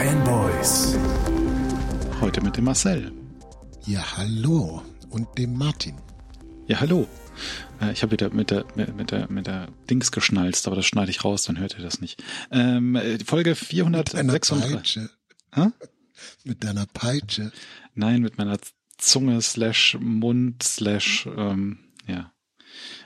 [0.00, 0.96] Fanboys.
[2.22, 3.12] Heute mit dem Marcel.
[3.84, 4.82] Ja, hallo.
[5.10, 5.94] Und dem Martin.
[6.66, 7.06] Ja, hallo.
[7.82, 11.10] Äh, ich habe wieder mit der, mit, der, mit der Dings geschnalzt, aber das schneide
[11.10, 12.24] ich raus, dann hört ihr das nicht.
[12.50, 15.02] Ähm, äh, Folge 436.
[15.54, 15.72] Mit,
[16.44, 17.52] mit deiner Peitsche.
[17.94, 18.56] Nein, mit meiner
[18.96, 22.32] Zunge slash Mund slash, ähm, ja.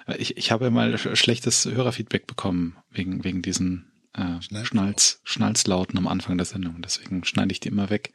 [0.06, 6.06] Äh, ich, ich habe mal schlechtes Hörerfeedback bekommen wegen, wegen diesen äh, Schnalz, Schnalzlauten am
[6.06, 6.80] Anfang der Sendung.
[6.82, 8.12] Deswegen schneide ich die immer weg.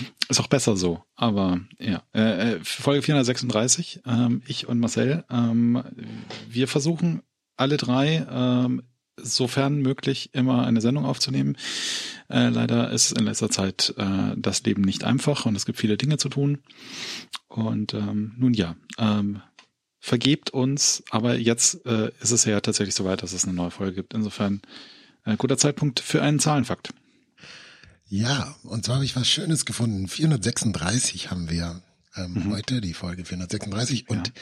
[0.00, 0.06] Mhm.
[0.28, 1.02] Ist auch besser so.
[1.14, 5.82] Aber ja, äh, äh Folge 436, ähm, ich und Marcel, ähm,
[6.48, 7.22] wir versuchen
[7.56, 8.82] alle drei, ähm,
[9.16, 11.56] sofern möglich, immer eine Sendung aufzunehmen.
[12.28, 15.96] Äh, leider ist in letzter Zeit äh, das Leben nicht einfach und es gibt viele
[15.96, 16.58] Dinge zu tun.
[17.48, 19.42] Und ähm, nun ja, ähm,
[20.00, 23.94] vergebt uns, aber jetzt äh, ist es ja tatsächlich soweit, dass es eine neue Folge
[23.94, 24.14] gibt.
[24.14, 24.62] Insofern
[25.28, 26.90] äh, guter Zeitpunkt für einen Zahlenfakt.
[28.08, 30.08] Ja, und zwar habe ich was Schönes gefunden.
[30.08, 31.82] 436 haben wir
[32.16, 32.52] ähm, mhm.
[32.52, 34.08] heute, die Folge 436.
[34.08, 34.32] Und ja.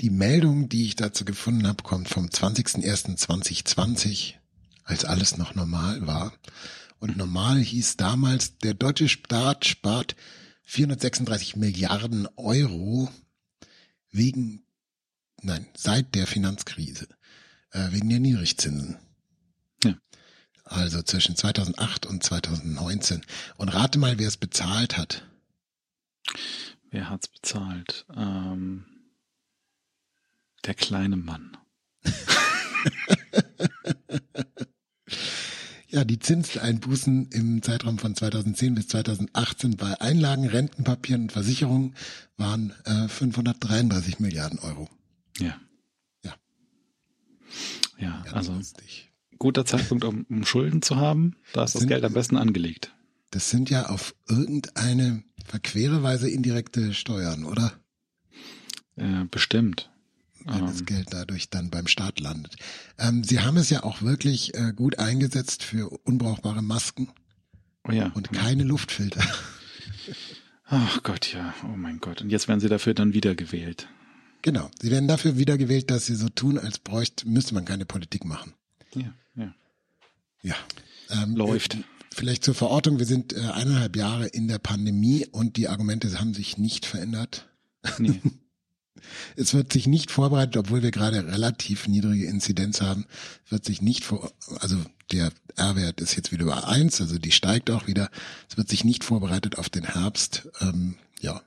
[0.00, 4.34] die Meldung, die ich dazu gefunden habe, kommt vom 20.01.2020,
[4.84, 6.32] als alles noch normal war.
[6.98, 7.18] Und mhm.
[7.18, 10.14] normal hieß damals, der deutsche Staat spart
[10.62, 13.08] 436 Milliarden Euro
[14.10, 14.64] wegen,
[15.42, 17.08] nein, seit der Finanzkrise,
[17.72, 18.98] äh, wegen der Niedrigzinsen.
[20.68, 23.22] Ja also zwischen 2008 und 2019.
[23.56, 25.26] Und rate mal, wer es bezahlt hat.
[26.90, 28.04] Wer hat's bezahlt?
[28.14, 28.84] Ähm,
[30.64, 31.56] der kleine Mann.
[35.88, 41.94] ja, die Zinseinbußen im Zeitraum von 2010 bis 2018 bei Einlagen, Rentenpapieren und Versicherungen
[42.36, 44.88] waren äh, 533 Milliarden Euro.
[45.38, 45.60] Ja.
[46.24, 46.34] Ja.
[47.98, 51.36] Ja, also lustig guter Zeitpunkt, um, um Schulden zu haben.
[51.52, 52.92] Da ist das, das Geld am besten angelegt.
[53.30, 57.72] Das sind ja auf irgendeine verquere Weise indirekte Steuern, oder?
[58.96, 59.90] Äh, bestimmt.
[60.44, 60.86] Wenn das ähm.
[60.86, 62.56] Geld dadurch dann beim Staat landet.
[62.98, 67.08] Ähm, Sie haben es ja auch wirklich äh, gut eingesetzt für unbrauchbare Masken.
[67.88, 68.12] Oh ja.
[68.14, 69.22] Und keine Luftfilter.
[70.66, 71.54] Ach Gott, ja.
[71.64, 72.22] Oh mein Gott.
[72.22, 73.88] Und jetzt werden Sie dafür dann wiedergewählt.
[74.42, 74.70] Genau.
[74.80, 78.54] Sie werden dafür wiedergewählt, dass Sie so tun, als bräuchte, müsste man keine Politik machen.
[78.94, 79.12] Ja,
[80.42, 80.54] ja.
[81.10, 81.74] Ähm, Läuft.
[81.74, 81.82] Äh,
[82.12, 86.34] vielleicht zur Verortung, wir sind äh, eineinhalb Jahre in der Pandemie und die Argumente haben
[86.34, 87.48] sich nicht verändert.
[87.98, 88.20] Nee.
[89.36, 93.06] Es wird sich nicht vorbereitet, obwohl wir gerade relativ niedrige Inzidenz haben,
[93.48, 94.76] wird sich nicht vor, also
[95.12, 98.10] der R-Wert ist jetzt wieder über eins, also die steigt auch wieder.
[98.48, 100.48] Es wird sich nicht vorbereitet auf den Herbst.
[100.60, 101.42] Ähm, ja.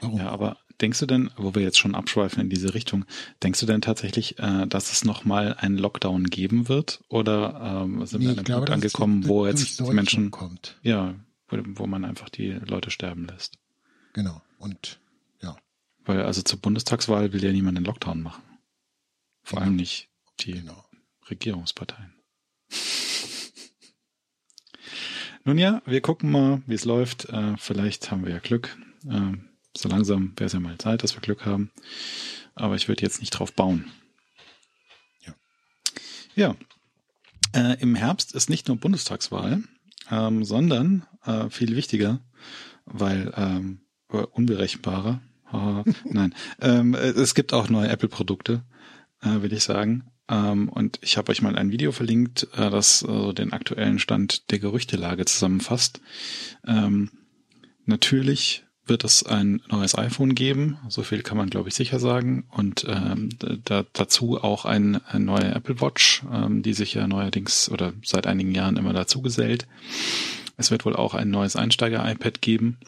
[0.00, 0.18] Warum?
[0.18, 3.04] Ja, aber Denkst du denn, wo wir jetzt schon abschweifen in diese Richtung,
[3.42, 7.02] denkst du denn tatsächlich, äh, dass es nochmal einen Lockdown geben wird?
[7.08, 10.78] Oder ähm, sind nee, wir an einem glaube, Punkt angekommen, wo jetzt die Menschen kommt.
[10.82, 11.14] Ja,
[11.48, 13.58] wo, wo man einfach die Leute sterben lässt.
[14.14, 14.42] Genau.
[14.58, 14.98] Und
[15.40, 15.56] ja.
[16.04, 18.42] Weil also zur Bundestagswahl will ja niemand einen Lockdown machen.
[19.42, 19.66] Vor genau.
[19.66, 20.08] allem nicht
[20.40, 20.84] die genau.
[21.30, 22.14] Regierungsparteien.
[25.44, 27.28] Nun ja, wir gucken mal, wie es läuft.
[27.28, 28.76] Äh, vielleicht haben wir ja Glück.
[29.08, 29.34] Äh,
[29.76, 31.70] so langsam wäre es ja mal Zeit, dass wir Glück haben.
[32.54, 33.90] Aber ich würde jetzt nicht drauf bauen.
[35.26, 35.34] Ja.
[36.34, 36.56] Ja.
[37.52, 39.62] Äh, Im Herbst ist nicht nur Bundestagswahl,
[40.10, 42.20] ähm, sondern äh, viel wichtiger,
[42.84, 45.20] weil ähm, unberechenbarer.
[46.04, 48.64] nein, ähm, es gibt auch neue Apple-Produkte,
[49.22, 50.10] äh, will ich sagen.
[50.28, 54.50] Ähm, und ich habe euch mal ein Video verlinkt, äh, das äh, den aktuellen Stand
[54.50, 56.00] der Gerüchtelage zusammenfasst.
[56.66, 57.10] Ähm,
[57.84, 62.44] natürlich wird es ein neues iPhone geben, so viel kann man glaube ich sicher sagen.
[62.50, 63.30] Und ähm,
[63.64, 68.26] da, dazu auch ein, ein neue Apple Watch, ähm, die sich ja neuerdings oder seit
[68.26, 69.66] einigen Jahren immer dazu gesellt.
[70.56, 72.78] Es wird wohl auch ein neues Einsteiger-iPad geben.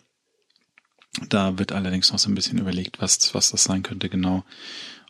[1.29, 4.45] Da wird allerdings noch so ein bisschen überlegt, was, was das sein könnte genau.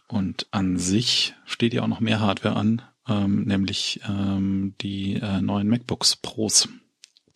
[0.09, 5.41] Und an sich steht ja auch noch mehr Hardware an, ähm, nämlich ähm, die äh,
[5.41, 6.69] neuen MacBooks Pros.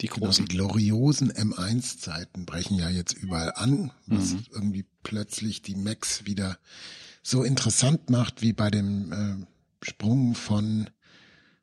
[0.01, 0.47] Die großen.
[0.47, 4.45] Genau, die gloriosen M1-Zeiten brechen ja jetzt überall an, was mhm.
[4.53, 6.59] irgendwie plötzlich die Macs wieder
[7.23, 9.47] so interessant macht wie bei dem äh,
[9.85, 10.89] Sprung von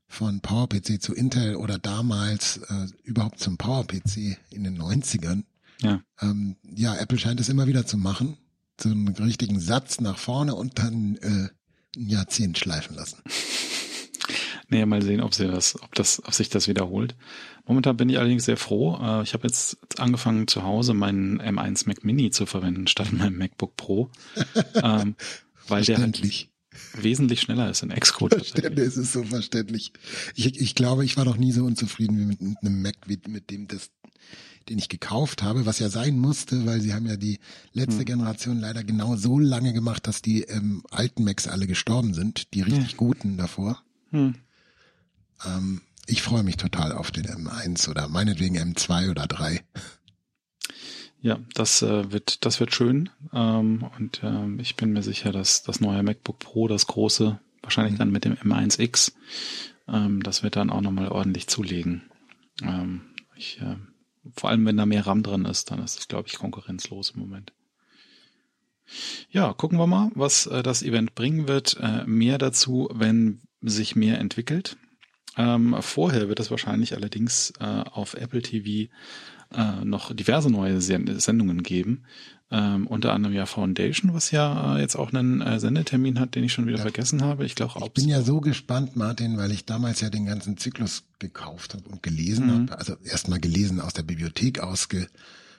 [0.10, 5.44] von PowerPC zu Intel oder damals äh, überhaupt zum PowerPC in den 90ern.
[5.82, 6.02] Ja.
[6.22, 8.38] Ähm, ja, Apple scheint es immer wieder zu machen,
[8.82, 11.50] so einen richtigen Satz nach vorne und dann äh,
[11.98, 13.18] ein Jahrzehnt schleifen lassen.
[14.70, 17.16] Nee, mal sehen, ob sie das, ob das, ob sich das wiederholt.
[17.66, 19.00] Momentan bin ich allerdings sehr froh.
[19.02, 23.38] Äh, ich habe jetzt angefangen zu Hause meinen M1 Mac Mini zu verwenden statt meinem
[23.38, 24.10] MacBook Pro,
[24.84, 25.16] ähm,
[25.68, 26.50] weil der halt
[26.94, 28.34] wesentlich schneller ist in Xcode.
[28.34, 29.94] Verständlich, es ist so verständlich.
[30.36, 33.20] Ich, ich glaube, ich war noch nie so unzufrieden wie mit, mit einem Mac, wie
[33.28, 33.90] mit dem das
[34.70, 37.40] den ich gekauft habe, was ja sein musste, weil sie haben ja die
[37.72, 38.06] letzte hm.
[38.06, 42.64] Generation leider genau so lange gemacht, dass die ähm, alten Macs alle gestorben sind, die
[42.64, 42.98] richtig hm.
[42.98, 43.82] guten davor.
[44.12, 44.36] Hm.
[45.46, 49.64] Ähm, ich freue mich total auf den M1 oder meinetwegen M2 oder 3.
[51.22, 53.10] Ja, das äh, wird, das wird schön.
[53.34, 57.94] Ähm, und ähm, ich bin mir sicher, dass das neue MacBook Pro, das große, wahrscheinlich
[57.96, 57.98] mhm.
[57.98, 59.14] dann mit dem M1X,
[59.88, 62.04] ähm, das wird dann auch nochmal ordentlich zulegen.
[62.62, 63.02] Ähm,
[63.36, 63.76] ich, äh,
[64.36, 67.22] vor allem, wenn da mehr RAM drin ist, dann ist es, glaube ich, konkurrenzlos im
[67.22, 67.52] Moment.
[69.30, 71.78] Ja, gucken wir mal, was äh, das Event bringen wird.
[71.82, 74.78] Äh, mehr dazu, wenn sich mehr entwickelt.
[75.38, 78.92] Ähm, vorher wird es wahrscheinlich allerdings äh, auf Apple TV
[79.54, 82.04] äh, noch diverse neue Sendungen geben.
[82.50, 86.46] Ähm, unter anderem ja Foundation, was ja äh, jetzt auch einen äh, Sendetermin hat, den
[86.46, 86.84] ich schon wieder ja.
[86.84, 87.46] vergessen habe.
[87.46, 91.04] Ich glaube, ich bin ja so gespannt, Martin, weil ich damals ja den ganzen Zyklus
[91.20, 92.52] gekauft habe und gelesen mhm.
[92.52, 92.78] habe.
[92.78, 95.10] Also erstmal gelesen aus der Bibliothek ausge,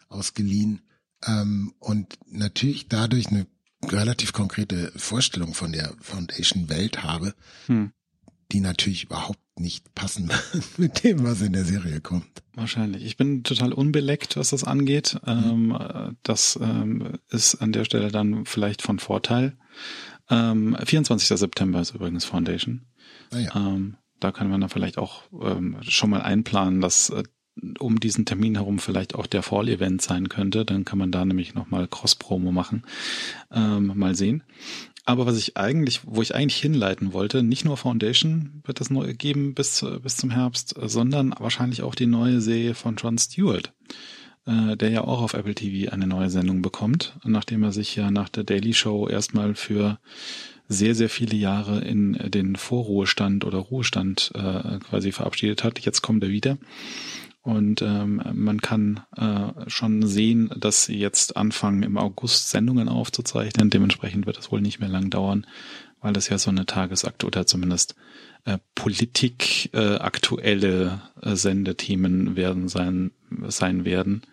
[0.08, 0.80] ausgeliehen
[1.26, 3.46] ähm, und natürlich dadurch eine
[3.84, 7.34] relativ konkrete Vorstellung von der Foundation-Welt habe.
[7.68, 7.92] Mhm
[8.52, 10.30] die natürlich überhaupt nicht passen
[10.76, 12.42] mit dem, was in der Serie kommt.
[12.54, 13.04] Wahrscheinlich.
[13.04, 15.18] Ich bin total unbeleckt, was das angeht.
[15.26, 15.76] Mhm.
[15.76, 19.56] Ähm, das ähm, ist an der Stelle dann vielleicht von Vorteil.
[20.30, 21.28] Ähm, 24.
[21.38, 22.86] September ist übrigens Foundation.
[23.30, 23.56] Ah, ja.
[23.56, 27.22] ähm, da kann man dann vielleicht auch ähm, schon mal einplanen, dass äh,
[27.78, 30.64] um diesen Termin herum vielleicht auch der Fall-Event sein könnte.
[30.64, 32.84] Dann kann man da nämlich nochmal Cross-Promo machen.
[33.50, 34.42] Ähm, mal sehen.
[35.08, 39.14] Aber was ich eigentlich, wo ich eigentlich hinleiten wollte, nicht nur Foundation wird es neu
[39.14, 43.72] geben bis, bis zum Herbst, sondern wahrscheinlich auch die neue Serie von Jon Stewart,
[44.44, 48.10] äh, der ja auch auf Apple TV eine neue Sendung bekommt, nachdem er sich ja
[48.10, 49.98] nach der Daily Show erstmal für
[50.68, 55.80] sehr, sehr viele Jahre in den Vorruhestand oder Ruhestand äh, quasi verabschiedet hat.
[55.80, 56.58] Jetzt kommt er wieder.
[57.48, 63.70] Und ähm, man kann äh, schon sehen, dass sie jetzt anfangen, im August Sendungen aufzuzeichnen.
[63.70, 65.46] Dementsprechend wird es wohl nicht mehr lang dauern,
[66.02, 67.94] weil das ja so eine Tagesakt oder zumindest
[68.44, 70.90] äh, Politik äh, äh,
[71.22, 73.12] Sendethemen werden sein
[73.46, 74.26] sein werden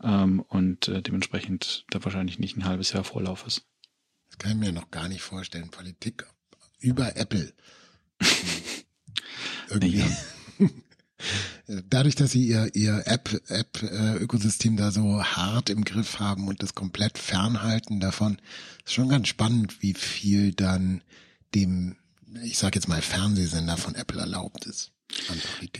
[0.00, 3.66] ähm, und äh, dementsprechend da wahrscheinlich nicht ein halbes Jahr Vorlauf ist.
[4.28, 5.68] Das kann ich mir noch gar nicht vorstellen.
[5.72, 6.26] Politik
[6.78, 7.54] über Apple.
[9.68, 10.04] Irgendwie.
[11.66, 17.18] Dadurch, dass sie ihr, ihr App-App-Ökosystem da so hart im Griff haben und das komplett
[17.18, 18.38] fernhalten davon,
[18.84, 21.02] ist schon ganz spannend, wie viel dann
[21.54, 21.96] dem,
[22.42, 24.92] ich sag jetzt mal, Fernsehsender von Apple erlaubt ist.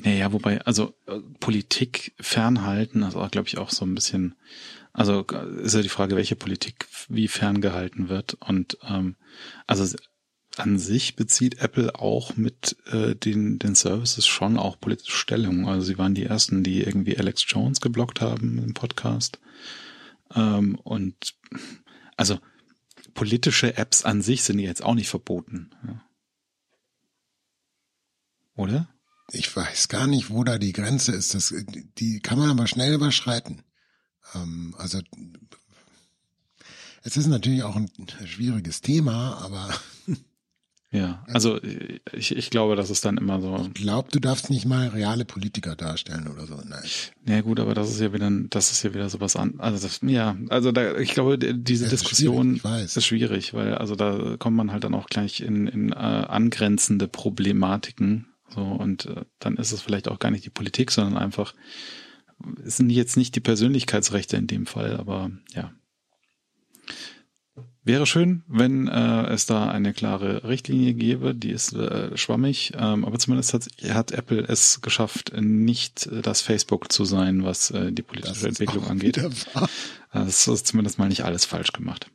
[0.05, 4.35] Naja, wobei, also äh, Politik fernhalten, also glaube ich auch so ein bisschen,
[4.93, 8.35] also ist ja die Frage, welche Politik wie ferngehalten wird.
[8.35, 9.17] Und ähm,
[9.67, 9.97] also
[10.57, 15.69] an sich bezieht Apple auch mit äh, den, den Services schon auch politische Stellung.
[15.69, 19.39] Also sie waren die ersten, die irgendwie Alex Jones geblockt haben im Podcast.
[20.35, 21.35] Ähm, und
[22.17, 22.39] also
[23.15, 25.71] politische Apps an sich sind jetzt auch nicht verboten.
[25.87, 26.03] Ja.
[28.55, 28.89] Oder?
[29.31, 31.35] Ich weiß gar nicht, wo da die Grenze ist.
[31.35, 31.55] Das,
[31.99, 33.63] die kann man aber schnell überschreiten.
[34.35, 35.01] Ähm, also
[37.03, 37.91] es ist natürlich auch ein
[38.25, 39.75] schwieriges Thema, aber
[40.93, 41.59] Ja, also
[42.13, 43.67] ich, ich glaube, das ist dann immer so.
[43.67, 46.57] Ich glaube, du darfst nicht mal reale Politiker darstellen oder so.
[46.57, 46.83] Nein.
[47.27, 49.55] Ja gut, aber das ist ja wieder, das ist ja wieder sowas an.
[49.57, 53.97] Also das, ja, also da, ich glaube, diese das Diskussion ist, ist, schwierig, weil also
[53.97, 58.27] da kommt man halt dann auch gleich in, in äh, angrenzende Problematiken.
[58.55, 61.55] So und äh, dann ist es vielleicht auch gar nicht die Politik, sondern einfach
[62.65, 65.73] es sind jetzt nicht die Persönlichkeitsrechte in dem Fall, aber ja.
[67.85, 73.05] Wäre schön, wenn äh, es da eine klare Richtlinie gäbe, die ist äh, schwammig, ähm,
[73.05, 77.91] aber zumindest hat, hat Apple es geschafft, nicht äh, das Facebook zu sein, was äh,
[77.91, 79.21] die politische Entwicklung angeht.
[80.15, 82.11] Das ist zumindest mal nicht alles falsch gemacht.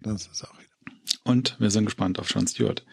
[0.00, 0.96] Das ist auch wieder.
[1.24, 2.84] Und wir sind gespannt auf Sean Stewart.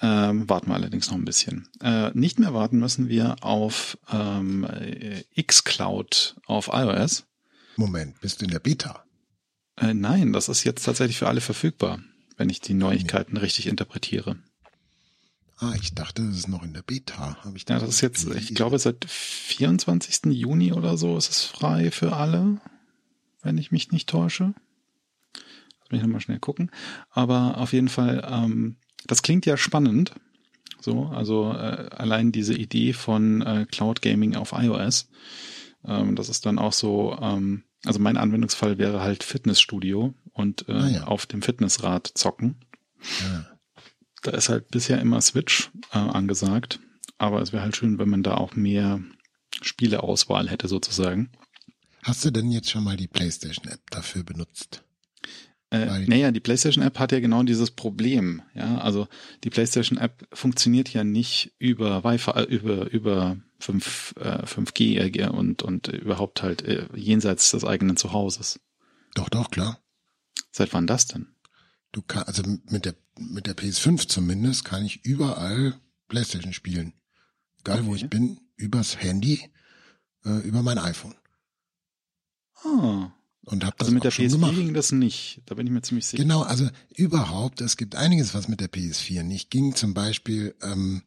[0.00, 1.68] Ähm, warten wir allerdings noch ein bisschen.
[1.82, 4.66] Äh, nicht mehr warten müssen wir auf ähm,
[5.38, 7.26] xCloud auf iOS.
[7.76, 9.04] Moment, bist du in der Beta?
[9.76, 12.00] Äh, nein, das ist jetzt tatsächlich für alle verfügbar,
[12.36, 14.36] wenn ich die Neuigkeiten richtig interpretiere.
[15.58, 17.36] Ah, ich dachte, das ist noch in der Beta.
[17.44, 20.32] Hab ich ja, das ist jetzt, ich glaube, seit 24.
[20.32, 22.60] Juni oder so ist es frei für alle,
[23.42, 24.54] wenn ich mich nicht täusche.
[25.80, 26.72] Lass mich nochmal schnell gucken.
[27.10, 28.76] Aber auf jeden Fall, ähm,
[29.06, 30.12] das klingt ja spannend.
[30.80, 35.08] So, also äh, allein diese Idee von äh, Cloud Gaming auf iOS.
[35.84, 40.72] Ähm, das ist dann auch so, ähm, also mein Anwendungsfall wäre halt Fitnessstudio und äh,
[40.72, 41.04] ah, ja.
[41.04, 42.56] auf dem Fitnessrad zocken.
[43.20, 43.46] Ja.
[44.22, 46.78] Da ist halt bisher immer Switch äh, angesagt,
[47.18, 49.00] aber es wäre halt schön, wenn man da auch mehr
[49.60, 51.30] Spieleauswahl hätte sozusagen.
[52.02, 54.84] Hast du denn jetzt schon mal die PlayStation-App dafür benutzt?
[55.70, 58.42] Äh, naja, die PlayStation-App hat ja genau dieses Problem.
[58.54, 59.08] Ja, also
[59.42, 65.62] die PlayStation-App funktioniert ja nicht über Wi-Fi, äh, über über 5, äh, 5G äh, und
[65.62, 68.60] und überhaupt halt äh, jenseits des eigenen Zuhauses.
[69.14, 69.78] Doch, doch, klar.
[70.50, 71.28] Seit wann das denn?
[71.92, 75.78] Du kannst also mit der mit der PS5 zumindest kann ich überall
[76.08, 76.94] PlayStation spielen.
[77.60, 77.86] Egal okay.
[77.86, 79.40] wo ich bin, übers Handy,
[80.24, 81.14] äh, über mein iPhone.
[82.64, 83.12] Ah.
[83.44, 84.54] Und hab das also mit der PS4 gemacht.
[84.54, 85.42] ging das nicht.
[85.46, 86.22] Da bin ich mir ziemlich sicher.
[86.22, 89.74] Genau, also überhaupt, es gibt einiges, was mit der PS4 nicht ging.
[89.74, 91.02] Zum Beispiel ähm,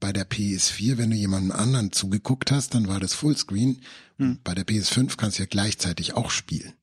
[0.00, 3.80] bei der PS4, wenn du jemandem anderen zugeguckt hast, dann war das Fullscreen.
[4.18, 4.38] Hm.
[4.44, 6.74] Bei der PS5 kannst du ja gleichzeitig auch spielen,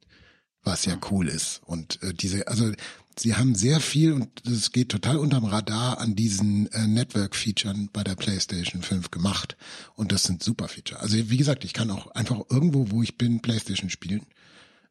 [0.63, 1.61] was ja, ja cool ist.
[1.65, 2.71] Und äh, diese, also
[3.17, 8.03] sie haben sehr viel und das geht total unterm Radar an diesen äh, Network-Featuren bei
[8.03, 9.57] der PlayStation 5 gemacht.
[9.95, 10.99] Und das sind super Feature.
[10.99, 14.25] Also wie gesagt, ich kann auch einfach irgendwo, wo ich bin, PlayStation spielen.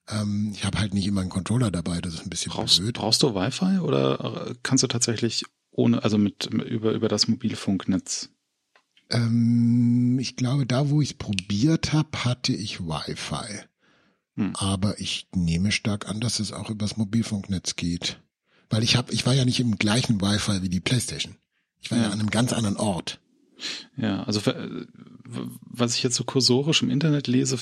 [0.08, 2.94] Ähm, ich habe halt nicht immer einen Controller dabei, das ist ein bisschen brauchst, blöd.
[2.94, 8.30] Brauchst du Wi-Fi oder kannst du tatsächlich ohne, also mit über über das Mobilfunknetz?
[9.10, 13.64] Ähm, ich glaube, da wo ich probiert habe, hatte ich Wi-Fi.
[14.36, 14.52] Hm.
[14.56, 18.20] Aber ich nehme stark an, dass es auch übers Mobilfunknetz geht.
[18.70, 21.36] Weil ich habe, ich war ja nicht im gleichen Wi-Fi wie die PlayStation.
[21.80, 23.20] Ich war ja, ja an einem ganz anderen Ort.
[23.96, 24.40] Ja, also
[25.24, 27.58] was ich jetzt so kursorisch im Internet lese,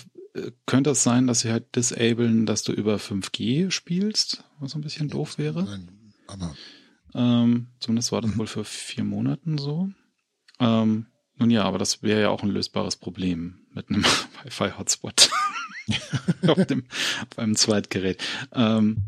[0.66, 5.08] könnte es sein, dass sie halt disablen, dass du über 5G spielst, was ein bisschen
[5.08, 5.64] ja, doof wäre.
[5.64, 5.88] Nein,
[6.26, 6.54] aber
[7.14, 8.38] ähm, zumindest war das mhm.
[8.38, 9.90] wohl für vier Monaten so.
[10.58, 14.04] Ähm, nun ja, aber das wäre ja auch ein lösbares Problem mit einem
[14.44, 15.30] Wi-Fi-Hotspot
[16.46, 16.84] auf dem
[17.30, 18.22] auf einem Zweitgerät.
[18.52, 19.04] Ähm,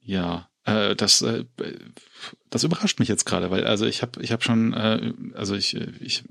[0.00, 1.44] ja, äh, das, äh,
[2.50, 5.74] das überrascht mich jetzt gerade, weil also ich habe ich habe schon, äh, also ich,
[6.00, 6.22] ich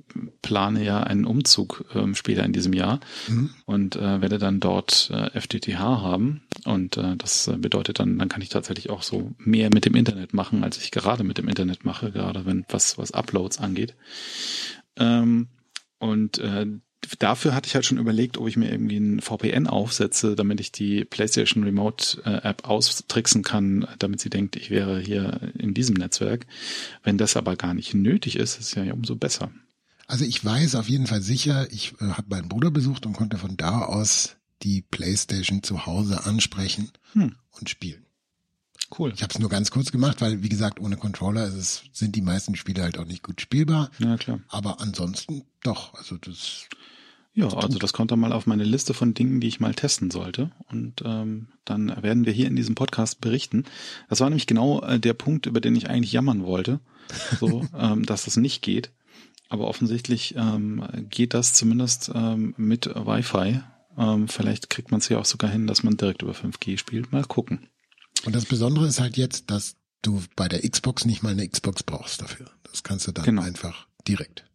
[0.41, 3.49] plane ja einen Umzug ähm, später in diesem Jahr mhm.
[3.65, 8.41] und äh, werde dann dort äh, FTTH haben und äh, das bedeutet dann, dann kann
[8.41, 11.83] ich tatsächlich auch so mehr mit dem Internet machen, als ich gerade mit dem Internet
[11.83, 13.95] mache, gerade wenn was was Uploads angeht.
[14.95, 15.49] Ähm,
[15.99, 16.67] und äh,
[17.19, 20.71] dafür hatte ich halt schon überlegt, ob ich mir irgendwie ein VPN aufsetze, damit ich
[20.71, 25.95] die PlayStation Remote äh, App austricksen kann, damit sie denkt, ich wäre hier in diesem
[25.95, 26.45] Netzwerk.
[27.03, 29.51] Wenn das aber gar nicht nötig ist, ist ja umso besser.
[30.07, 33.37] Also ich weiß auf jeden Fall sicher, ich äh, habe meinen Bruder besucht und konnte
[33.37, 37.35] von da aus die PlayStation zu Hause ansprechen hm.
[37.51, 38.05] und spielen.
[38.97, 39.13] Cool.
[39.15, 42.21] Ich habe es nur ganz kurz gemacht, weil wie gesagt, ohne Controller es, sind die
[42.21, 43.89] meisten Spiele halt auch nicht gut spielbar.
[43.99, 44.41] Ja, klar.
[44.49, 45.93] Aber ansonsten doch.
[45.93, 46.67] Also das
[47.33, 50.11] ja, also das kommt dann mal auf meine Liste von Dingen, die ich mal testen
[50.11, 50.51] sollte.
[50.69, 53.63] Und ähm, dann werden wir hier in diesem Podcast berichten.
[54.09, 56.81] Das war nämlich genau äh, der Punkt, über den ich eigentlich jammern wollte,
[57.39, 58.91] so, ähm, dass das nicht geht.
[59.47, 63.61] Aber offensichtlich ähm, geht das zumindest ähm, mit Wi-Fi.
[63.97, 67.11] Ähm, vielleicht kriegt man es ja auch sogar hin, dass man direkt über 5G spielt.
[67.11, 67.67] Mal gucken.
[68.25, 71.83] Und das Besondere ist halt jetzt, dass du bei der Xbox nicht mal eine Xbox
[71.83, 72.51] brauchst dafür.
[72.63, 73.41] Das kannst du dann genau.
[73.41, 74.45] einfach direkt.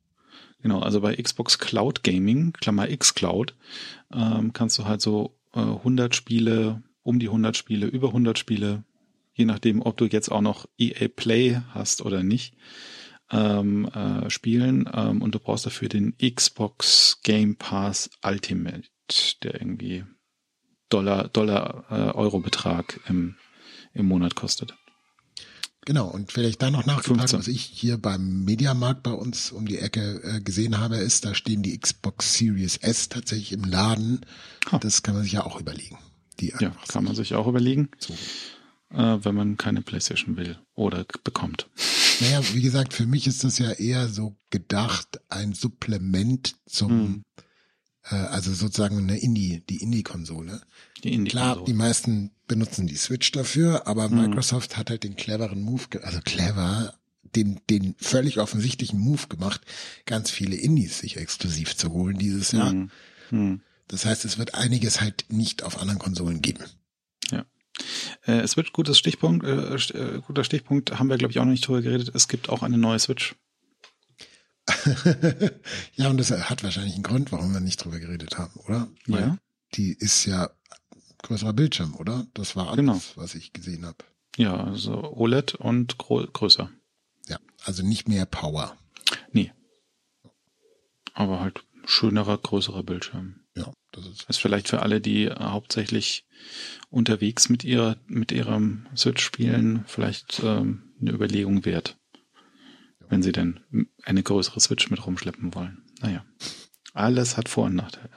[0.62, 3.54] Genau, also bei Xbox Cloud Gaming, Klammer X Cloud,
[4.12, 8.84] ähm, kannst du halt so äh, 100 Spiele, um die 100 Spiele, über 100 Spiele,
[9.34, 12.54] je nachdem, ob du jetzt auch noch EA Play hast oder nicht,
[13.30, 14.88] ähm, äh, spielen.
[14.92, 18.84] Ähm, und du brauchst dafür den Xbox Game Pass Ultimate,
[19.42, 20.04] der irgendwie
[20.88, 23.36] Dollar, Dollar, äh, Euro Betrag im,
[23.92, 24.74] im Monat kostet.
[25.86, 29.78] Genau, und vielleicht da noch nachgefragt, was ich hier beim Mediamarkt bei uns um die
[29.78, 34.20] Ecke äh, gesehen habe, ist, da stehen die Xbox Series S tatsächlich im Laden.
[34.72, 34.78] Oh.
[34.78, 35.96] Das kann man sich ja auch überlegen.
[36.40, 38.14] Die ja, kann man sich auch überlegen, so.
[38.94, 41.68] äh, wenn man keine Playstation will oder bekommt.
[42.18, 47.22] Naja, wie gesagt, für mich ist das ja eher so gedacht, ein Supplement zum hm
[48.14, 50.60] also sozusagen eine Indie, die Indie-Konsole.
[51.02, 54.28] Die Indie Klar, die meisten benutzen die Switch dafür, aber mhm.
[54.28, 56.94] Microsoft hat halt den cleveren Move, also clever,
[57.34, 59.60] den, den völlig offensichtlichen Move gemacht,
[60.06, 62.72] ganz viele Indies sich exklusiv zu holen dieses Jahr.
[62.72, 62.90] Mhm.
[63.30, 63.60] Mhm.
[63.88, 66.64] Das heißt, es wird einiges halt nicht auf anderen Konsolen geben.
[67.30, 67.44] Ja.
[68.26, 71.52] Äh, es wird gutes Stichpunkt, äh, äh, guter Stichpunkt, haben wir glaube ich auch noch
[71.52, 72.10] nicht drüber geredet.
[72.14, 73.34] Es gibt auch eine neue Switch.
[75.94, 78.88] Ja, und das hat wahrscheinlich einen Grund, warum wir nicht drüber geredet haben, oder?
[79.06, 79.38] Weil ja.
[79.74, 80.50] Die ist ja
[81.22, 82.26] größerer Bildschirm, oder?
[82.34, 83.00] Das war alles, genau.
[83.16, 83.98] was ich gesehen habe.
[84.36, 86.70] Ja, also OLED und größer.
[87.28, 88.76] Ja, also nicht mehr Power.
[89.32, 89.52] Nee.
[91.14, 93.40] Aber halt schönerer, größerer Bildschirm.
[93.56, 94.20] Ja, das ist.
[94.22, 96.26] Das ist vielleicht für alle, die hauptsächlich
[96.90, 101.96] unterwegs mit ihrer, mit ihrem Switch spielen, vielleicht ähm, eine Überlegung wert
[103.08, 103.60] wenn sie denn
[104.02, 105.82] eine größere Switch mit rumschleppen wollen.
[106.00, 106.24] Naja,
[106.92, 108.10] alles hat Vor- und Nachteile.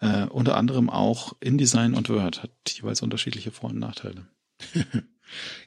[0.00, 4.26] Äh, unter anderem auch InDesign und Word hat jeweils unterschiedliche Vor- und Nachteile.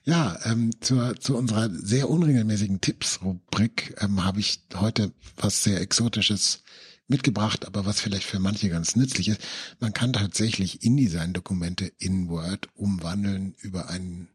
[0.03, 6.63] ja, ähm, zur, zu unserer sehr unregelmäßigen Tipps-Rubrik ähm, habe ich heute was sehr Exotisches
[7.07, 9.41] mitgebracht, aber was vielleicht für manche ganz nützlich ist.
[9.79, 14.29] Man kann tatsächlich InDesign-Dokumente in Word umwandeln über einen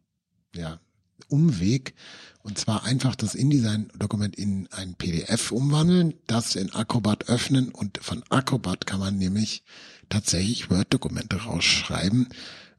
[0.54, 0.80] ja,
[1.28, 1.94] Umweg.
[2.42, 8.22] Und zwar einfach das InDesign-Dokument in ein PDF umwandeln, das in Acrobat öffnen und von
[8.30, 9.62] Acrobat kann man nämlich
[10.08, 12.28] tatsächlich Word-Dokumente rausschreiben.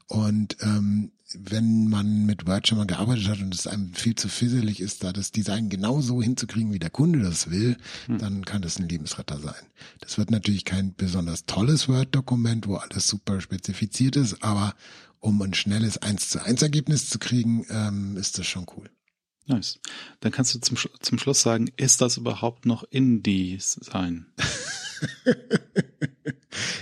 [0.07, 4.27] Und ähm, wenn man mit Word schon mal gearbeitet hat und es einem viel zu
[4.27, 8.17] fisselig ist, da das Design genauso hinzukriegen, wie der Kunde das will, hm.
[8.17, 9.63] dann kann das ein Lebensretter sein.
[10.00, 14.75] Das wird natürlich kein besonders tolles Word-Dokument, wo alles super spezifiziert ist, aber
[15.22, 18.90] um ein schnelles 1 zu 1 Ergebnis zu kriegen, ähm, ist das schon cool.
[19.48, 19.80] Nice.
[20.20, 24.25] Dann kannst du zum, zum Schluss sagen, ist das überhaupt noch InDesign?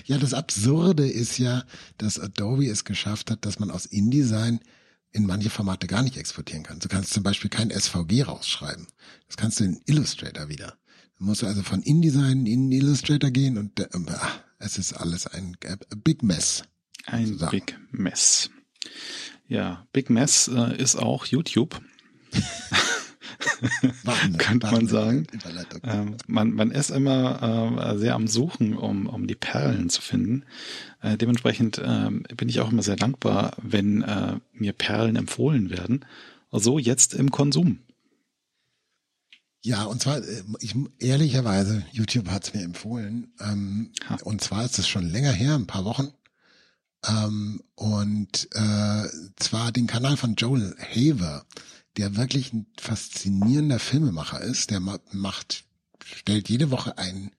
[0.05, 1.63] ja, das Absurde ist ja,
[1.97, 4.59] dass Adobe es geschafft hat, dass man aus InDesign
[5.11, 6.79] in manche Formate gar nicht exportieren kann.
[6.79, 8.87] Du kannst zum Beispiel kein SVG rausschreiben.
[9.27, 10.77] Das kannst du in Illustrator wieder.
[11.17, 13.87] Du musst also von InDesign in Illustrator gehen und äh,
[14.59, 16.63] es ist alles ein äh, Big Mess.
[17.11, 17.51] Ein sozusagen.
[17.51, 18.49] Big Mess.
[19.47, 21.81] Ja, Big Mess äh, ist auch YouTube.
[24.37, 25.27] könnte man sagen.
[25.83, 30.45] Ähm, man, man ist immer äh, sehr am Suchen, um, um die Perlen zu finden.
[31.01, 36.05] Äh, dementsprechend äh, bin ich auch immer sehr dankbar, wenn äh, mir Perlen empfohlen werden.
[36.51, 37.79] So jetzt im Konsum.
[39.61, 43.33] Ja, und zwar, äh, ich ehrlicherweise, YouTube hat es mir empfohlen.
[43.39, 43.91] Ähm,
[44.23, 46.09] und zwar ist es schon länger her, ein paar Wochen.
[47.07, 51.45] Ähm, und äh, zwar den Kanal von Joel Haver
[51.99, 54.71] der wirklich ein faszinierender Filmemacher ist.
[54.71, 55.65] Der macht,
[56.03, 57.31] stellt jede Woche einen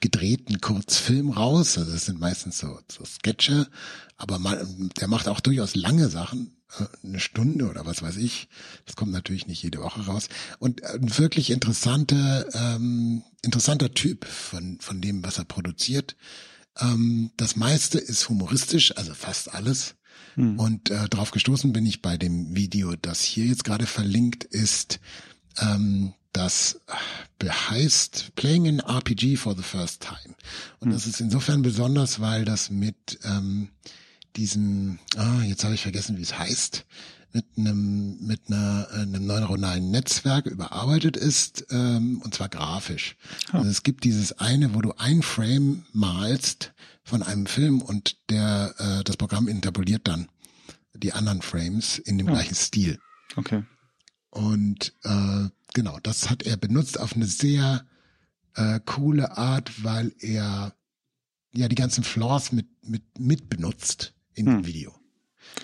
[0.00, 1.78] gedrehten Kurzfilm raus.
[1.78, 3.68] Also das sind meistens so, so Sketche,
[4.16, 8.48] aber man, der macht auch durchaus lange Sachen, äh, eine Stunde oder was weiß ich.
[8.84, 10.28] Das kommt natürlich nicht jede Woche raus.
[10.58, 16.16] Und ein wirklich interessanter, ähm, interessanter Typ von, von dem, was er produziert.
[16.80, 19.94] Ähm, das meiste ist humoristisch, also fast alles.
[20.34, 20.58] Hm.
[20.58, 25.00] Und äh, darauf gestoßen bin ich bei dem Video, das hier jetzt gerade verlinkt ist.
[25.58, 26.80] Ähm, das
[27.42, 30.34] heißt Playing an RPG for the First Time.
[30.80, 30.92] Und hm.
[30.92, 33.70] das ist insofern besonders, weil das mit ähm,
[34.36, 36.84] diesem, ah, jetzt habe ich vergessen, wie es heißt,
[37.32, 43.16] mit einem mit einer äh, einem neuronalen Netzwerk überarbeitet ist ähm, und zwar grafisch.
[43.52, 43.58] Oh.
[43.58, 46.72] Also es gibt dieses eine, wo du ein Frame malst
[47.04, 50.28] von einem Film und der äh, das Programm interpoliert dann
[50.94, 52.32] die anderen Frames in dem oh.
[52.32, 52.98] gleichen Stil.
[53.36, 53.64] Okay.
[54.30, 57.86] Und äh, genau, das hat er benutzt auf eine sehr
[58.54, 60.74] äh, coole Art, weil er
[61.52, 64.52] ja die ganzen Flaws mit mit mit benutzt in hm.
[64.54, 64.94] dem Video.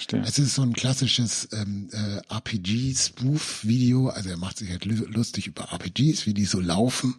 [0.04, 0.28] Verstehe.
[0.28, 4.08] Es ist so ein klassisches ähm, äh, RPG-Spoof-Video.
[4.08, 7.14] Also er macht sich halt lustig über RPGs, wie die so laufen.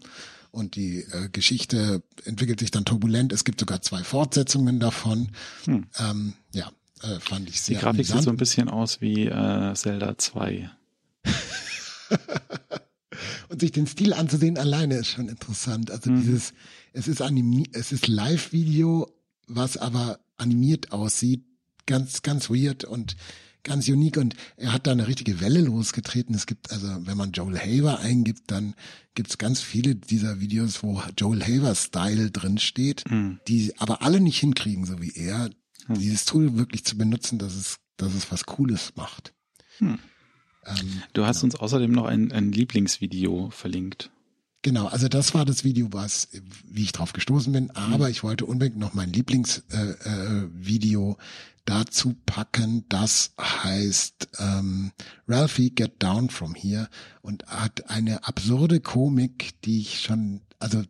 [0.52, 3.34] Und die äh, Geschichte entwickelt sich dann turbulent.
[3.34, 5.30] Es gibt sogar zwei Fortsetzungen davon.
[5.66, 5.88] Hm.
[6.00, 6.72] Ähm, ja,
[7.02, 8.20] äh, fand ich sehr Die Grafik amüsant.
[8.20, 10.70] sieht so ein bisschen aus wie äh, Zelda 2.
[13.50, 15.92] Und sich den Stil anzusehen alleine ist schon interessant.
[15.92, 16.22] Also hm.
[16.22, 16.54] dieses,
[16.94, 19.12] es ist animiert, es ist Live-Video,
[19.48, 21.44] was aber animiert aussieht
[21.86, 23.16] ganz, ganz weird und
[23.64, 26.34] ganz unique und er hat da eine richtige Welle losgetreten.
[26.36, 28.76] Es gibt also, wenn man Joel Haver eingibt, dann
[29.16, 33.40] gibt es ganz viele dieser Videos, wo Joel Haver Style drin steht, mhm.
[33.48, 35.50] die aber alle nicht hinkriegen, so wie er,
[35.88, 35.96] mhm.
[35.96, 39.34] dieses Tool wirklich zu benutzen, dass es, dass es was Cooles macht.
[39.80, 40.00] Mhm.
[40.66, 41.46] Ähm, du hast ja.
[41.46, 44.12] uns außerdem noch ein, ein Lieblingsvideo verlinkt.
[44.66, 46.28] Genau, also das war das Video, was,
[46.68, 48.12] wie ich drauf gestoßen bin, aber mhm.
[48.12, 51.26] ich wollte unbedingt noch mein Lieblingsvideo äh, äh,
[51.66, 52.84] dazu packen.
[52.90, 54.92] Das heißt ähm,
[55.28, 56.90] Ralphie Get Down From Here
[57.22, 60.82] und hat eine absurde Komik, die ich schon, also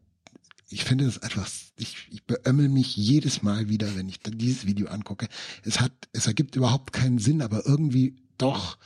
[0.69, 4.87] ich finde das etwas, ich, ich beömmel mich jedes Mal wieder, wenn ich dieses Video
[4.87, 5.27] angucke.
[5.65, 8.77] Es hat, es ergibt überhaupt keinen Sinn, aber irgendwie doch.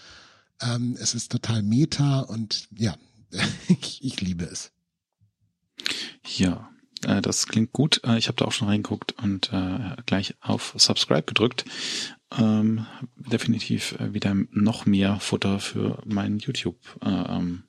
[0.60, 2.96] Ähm, es ist total meta und ja,
[3.68, 4.72] ich, ich liebe es.
[6.26, 6.70] Ja,
[7.06, 8.02] äh, das klingt gut.
[8.06, 11.66] Äh, ich habe da auch schon reingeguckt und äh, gleich auf Subscribe gedrückt.
[12.38, 17.64] Ähm, definitiv äh, wieder noch mehr Futter für meinen YouTube äh, ähm,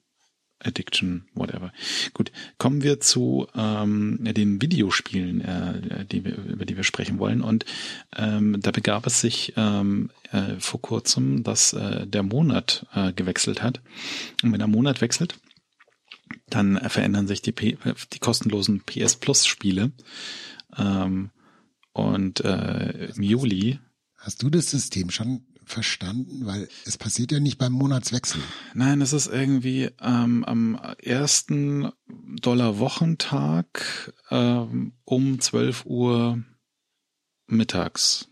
[0.62, 1.72] Addiction, whatever.
[2.12, 7.40] Gut, kommen wir zu ähm, den Videospielen, äh, die wir, über die wir sprechen wollen.
[7.40, 7.64] Und
[8.14, 13.62] ähm, da begab es sich ähm, äh, vor kurzem, dass äh, der Monat äh, gewechselt
[13.62, 13.80] hat.
[14.42, 15.38] Und wenn der Monat wechselt,
[16.54, 17.76] dann verändern sich die, P
[18.12, 19.92] die kostenlosen PS Plus Spiele.
[20.76, 21.30] Ähm,
[21.92, 23.78] und äh, im Juli.
[24.16, 26.46] Hast du das System schon verstanden?
[26.46, 28.40] Weil es passiert ja nicht beim Monatswechsel.
[28.74, 31.90] Nein, es ist irgendwie ähm, am ersten
[32.40, 36.42] Dollar-Wochentag ähm, um 12 Uhr
[37.46, 38.28] mittags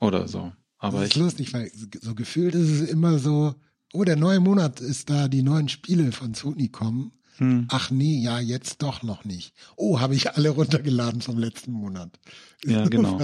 [0.00, 0.52] oder so.
[0.78, 3.54] Aber das ist ich, lustig, weil so gefühlt ist es immer so,
[3.92, 7.12] oh, der neue Monat ist da, die neuen Spiele von Sony kommen.
[7.38, 7.66] Hm.
[7.70, 9.52] Ach nee, ja, jetzt doch noch nicht.
[9.76, 12.18] Oh, habe ich alle runtergeladen vom letzten Monat.
[12.64, 13.18] Ja, genau.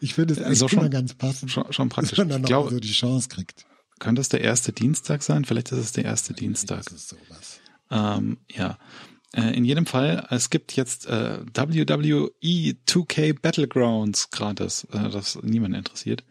[0.00, 1.50] Ich finde es echt also schon, ganz passend.
[1.50, 2.18] Schon, schon praktisch.
[2.18, 3.64] Wenn man dann noch so die Chance kriegt.
[3.98, 5.44] Könnte es der erste Dienstag sein?
[5.44, 6.84] Vielleicht ist es der erste Dienstag.
[6.84, 7.60] Das ist sowas.
[7.90, 8.76] Ähm, ja.
[9.34, 12.30] Äh, in jedem Fall, es gibt jetzt äh, WWE
[12.86, 16.24] 2K Battlegrounds gratis, äh, das niemand interessiert.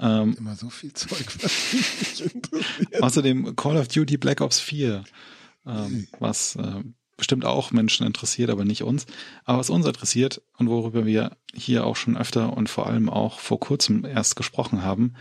[0.00, 3.02] Ähm, Immer so viel Zeug, was mich interessiert.
[3.02, 5.04] Außerdem Call of Duty Black Ops 4,
[5.66, 6.82] ähm, was äh,
[7.16, 9.06] bestimmt auch Menschen interessiert, aber nicht uns.
[9.44, 13.38] Aber was uns interessiert und worüber wir hier auch schon öfter und vor allem auch
[13.38, 15.14] vor kurzem erst gesprochen haben,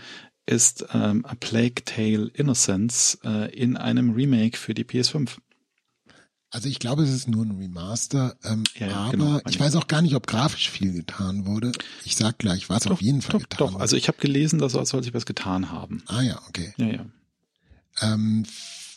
[0.45, 5.37] ist ähm, A Plague Tale Innocence äh, in einem Remake für die PS5.
[6.49, 9.41] Also ich glaube, es ist nur ein Remaster, ähm, Ja, ja, aber genau.
[9.49, 11.71] ich weiß auch gar nicht, ob grafisch viel getan wurde.
[12.05, 13.73] Ich sag gleich, was auf jeden Fall Doch, getan doch.
[13.73, 13.81] wurde.
[13.81, 16.03] Also ich habe gelesen, dass soll sich was getan haben.
[16.07, 16.73] ah ja, okay.
[16.77, 17.05] Ja, ja.
[18.01, 18.45] Ähm,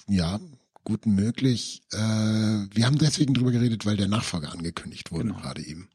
[0.09, 0.39] ja,
[0.87, 1.83] gut möglich.
[1.93, 5.41] Äh, wir haben deswegen drüber geredet, weil der Nachfolger angekündigt wurde Genau.
[5.41, 5.89] gerade eben.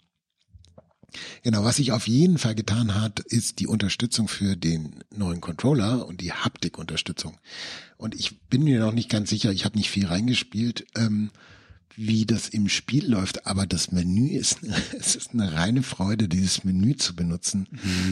[1.44, 6.06] Genau, was sich auf jeden Fall getan hat, ist die Unterstützung für den neuen Controller
[6.08, 7.38] und die Haptik-Unterstützung.
[7.98, 11.32] Und ich bin mir noch nicht ganz sicher, ich habe nicht viel reingespielt, ähm,
[11.96, 14.60] wie das im Spiel läuft, aber das Menü ist,
[15.00, 17.68] es ist eine reine Freude, dieses Menü zu benutzen,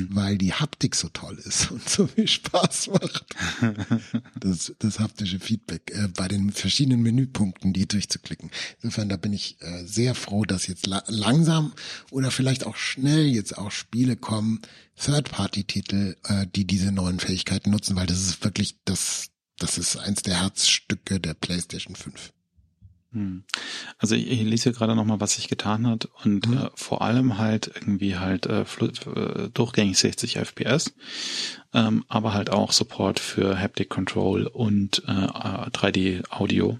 [0.10, 3.26] weil die Haptik so toll ist und so viel Spaß macht.
[4.40, 8.52] Das, das haptische Feedback äh, bei den verschiedenen Menüpunkten, die durchzuklicken.
[8.82, 11.74] Insofern, da bin ich äh, sehr froh, dass jetzt la langsam
[12.12, 14.62] oder vielleicht auch schnell jetzt auch Spiele kommen,
[15.04, 20.22] Third-Party-Titel, äh, die diese neuen Fähigkeiten nutzen, weil das ist wirklich das, das ist eins
[20.24, 22.32] der Herzstücke der PlayStation 5.
[23.12, 23.44] Hm.
[23.98, 26.58] Also ich, ich lese hier gerade nochmal, was sich getan hat und Mhm.
[26.58, 30.94] äh, vor allem halt irgendwie halt äh, äh, durchgängig 60 FPS,
[31.74, 36.78] ähm, aber halt auch Support für Haptic Control und äh, 3D Audio.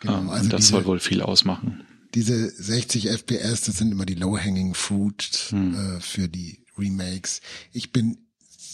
[0.00, 1.84] Genau, ähm, also und das diese- soll wohl viel ausmachen.
[2.14, 5.74] diese 60 FPS, das sind immer die low-hanging fruit Hm.
[5.74, 7.40] äh, für die Remakes.
[7.72, 8.18] Ich bin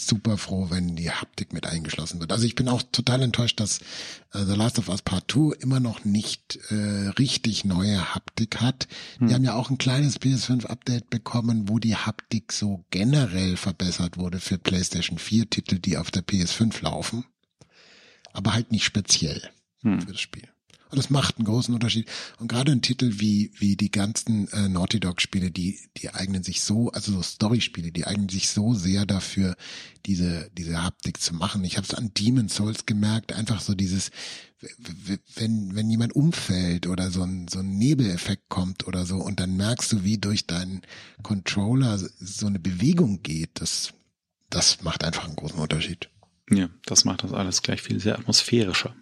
[0.07, 2.33] super froh, wenn die Haptik mit eingeschlossen wird.
[2.33, 3.81] Also ich bin auch total enttäuscht, dass
[4.33, 6.75] äh, The Last of Us Part 2 immer noch nicht äh,
[7.19, 8.89] richtig neue Haptik hat.
[9.19, 9.29] Hm.
[9.29, 14.41] Die haben ja auch ein kleines PS5-Update bekommen, wo die Haptik so generell verbessert wurde
[14.41, 17.25] für PlayStation 4-Titel, die auf der PS5 laufen.
[18.33, 19.51] Aber halt nicht speziell
[19.83, 20.01] Hm.
[20.01, 20.49] für das Spiel.
[20.91, 22.09] Und das macht einen großen Unterschied.
[22.39, 26.43] Und gerade ein Titel wie, wie die ganzen äh, Naughty Dog Spiele, die, die eignen
[26.43, 29.57] sich so, also so Story-Spiele, die eignen sich so sehr dafür,
[30.07, 31.65] diese, diese Haptik zu machen.
[31.65, 34.11] Ich habe es an Demon Souls gemerkt, einfach so dieses,
[35.35, 39.57] wenn, wenn jemand umfällt oder so ein, so ein Nebeleffekt kommt oder so und dann
[39.57, 40.83] merkst du, wie durch deinen
[41.23, 43.93] Controller so eine Bewegung geht, das,
[44.51, 46.09] das macht einfach einen großen Unterschied.
[46.51, 48.97] Ja, das macht das alles gleich viel sehr atmosphärischer.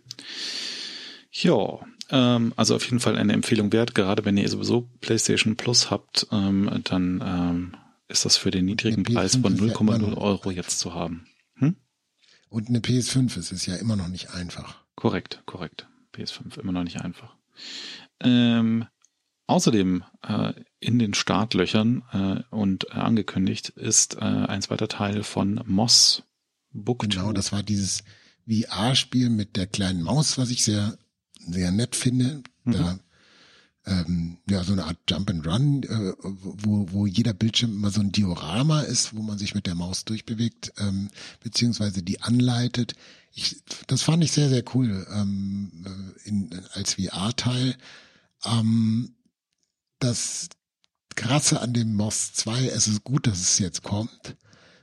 [1.43, 3.95] Ja, ähm, also auf jeden Fall eine Empfehlung wert.
[3.95, 7.77] Gerade wenn ihr sowieso PlayStation Plus habt, ähm, dann ähm,
[8.09, 10.79] ist das für den niedrigen Preis PS5 von ist ja immer 0,0 noch Euro jetzt
[10.79, 11.27] zu haben.
[11.57, 11.77] Hm?
[12.49, 14.83] Und eine PS5 ist es ja immer noch nicht einfach.
[14.95, 15.89] Korrekt, korrekt.
[16.15, 17.37] PS5 immer noch nicht einfach.
[18.21, 18.87] Ähm,
[19.47, 25.61] außerdem äh, in den Startlöchern äh, und äh, angekündigt ist äh, ein zweiter Teil von
[25.67, 26.23] Moss
[26.71, 27.33] Book Genau, 2.
[27.33, 28.05] das war dieses
[28.49, 30.97] VR-Spiel mit der kleinen Maus, was ich sehr,
[31.47, 32.43] sehr nett finde.
[32.65, 32.99] Da,
[33.87, 38.01] ähm, ja, so eine Art Jump and Run, äh, wo, wo jeder Bildschirm immer so
[38.01, 41.09] ein Diorama ist, wo man sich mit der Maus durchbewegt, ähm,
[41.41, 42.95] beziehungsweise die anleitet.
[43.33, 47.77] Ich, das fand ich sehr, sehr cool ähm, äh, in, als VR-Teil.
[48.45, 49.15] Ähm,
[50.01, 50.49] das
[51.15, 54.37] Krasse an dem MOS 2, es ist gut, dass es jetzt kommt,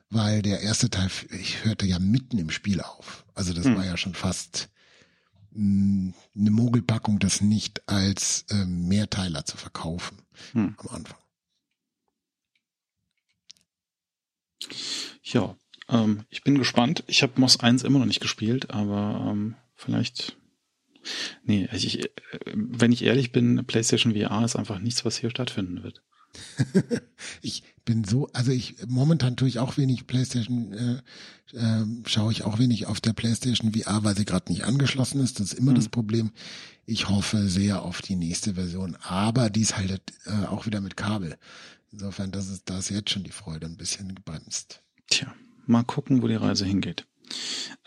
[0.09, 3.25] weil der erste Teil, ich hörte ja mitten im Spiel auf.
[3.35, 3.75] Also das Hm.
[3.75, 4.69] war ja schon fast
[5.55, 10.17] eine Mogelpackung, das nicht als ähm, Mehrteiler zu verkaufen
[10.53, 10.75] Hm.
[10.79, 11.17] am Anfang.
[15.23, 15.55] Ja,
[15.89, 17.03] ähm, ich bin gespannt.
[17.07, 20.37] Ich habe Moss 1 immer noch nicht gespielt, aber ähm, vielleicht.
[21.43, 22.09] Nee, ich, äh,
[22.53, 26.01] wenn ich ehrlich bin, PlayStation VR ist einfach nichts, was hier stattfinden wird.
[27.41, 32.43] Ich bin so, also ich momentan tue ich auch wenig PlayStation, äh, äh, schaue ich
[32.43, 35.39] auch wenig auf der PlayStation VR, weil sie gerade nicht angeschlossen ist.
[35.39, 35.75] Das ist immer Hm.
[35.75, 36.31] das Problem.
[36.85, 40.97] Ich hoffe sehr auf die nächste Version, aber die ist halt äh, auch wieder mit
[40.97, 41.37] Kabel.
[41.91, 44.81] Insofern, das ist, da ist jetzt schon die Freude ein bisschen gebremst.
[45.09, 45.33] Tja,
[45.65, 47.05] mal gucken, wo die Reise hingeht.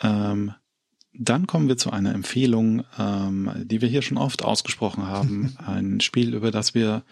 [0.01, 0.53] Ähm,
[1.13, 5.57] dann kommen wir zu einer Empfehlung, ähm, die wir hier schon oft ausgesprochen haben.
[5.67, 7.05] Ein Spiel, über das wir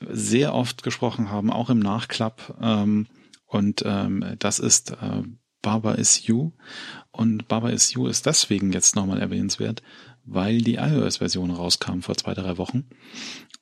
[0.00, 2.58] sehr oft gesprochen haben, auch im Nachklapp.
[2.60, 3.06] Ähm,
[3.46, 5.22] und ähm, das ist äh,
[5.62, 6.52] Baba is You.
[7.10, 9.82] Und Baba is You ist deswegen jetzt nochmal erwähnenswert,
[10.24, 12.84] weil die iOS-Version rauskam vor zwei, drei Wochen.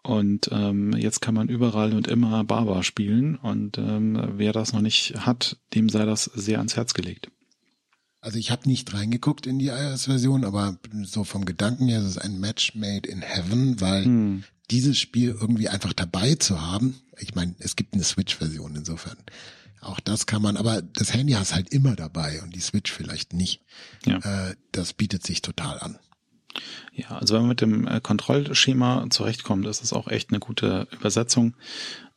[0.02, 3.36] Und ähm, jetzt kann man überall und immer Baba spielen.
[3.36, 7.30] Und ähm, wer das noch nicht hat, dem sei das sehr ans Herz gelegt.
[8.20, 12.18] Also ich habe nicht reingeguckt in die iOS-Version, aber so vom Gedanken her ist es
[12.18, 14.44] ein Match made in heaven, weil hm.
[14.70, 19.16] Dieses Spiel irgendwie einfach dabei zu haben, ich meine, es gibt eine Switch-Version insofern.
[19.80, 23.32] Auch das kann man, aber das Handy hast halt immer dabei und die Switch vielleicht
[23.32, 23.62] nicht.
[24.04, 24.18] Ja.
[24.18, 25.98] Äh, das bietet sich total an.
[26.92, 30.88] Ja, also wenn man mit dem äh, Kontrollschema zurechtkommt, ist es auch echt eine gute
[30.92, 31.54] Übersetzung.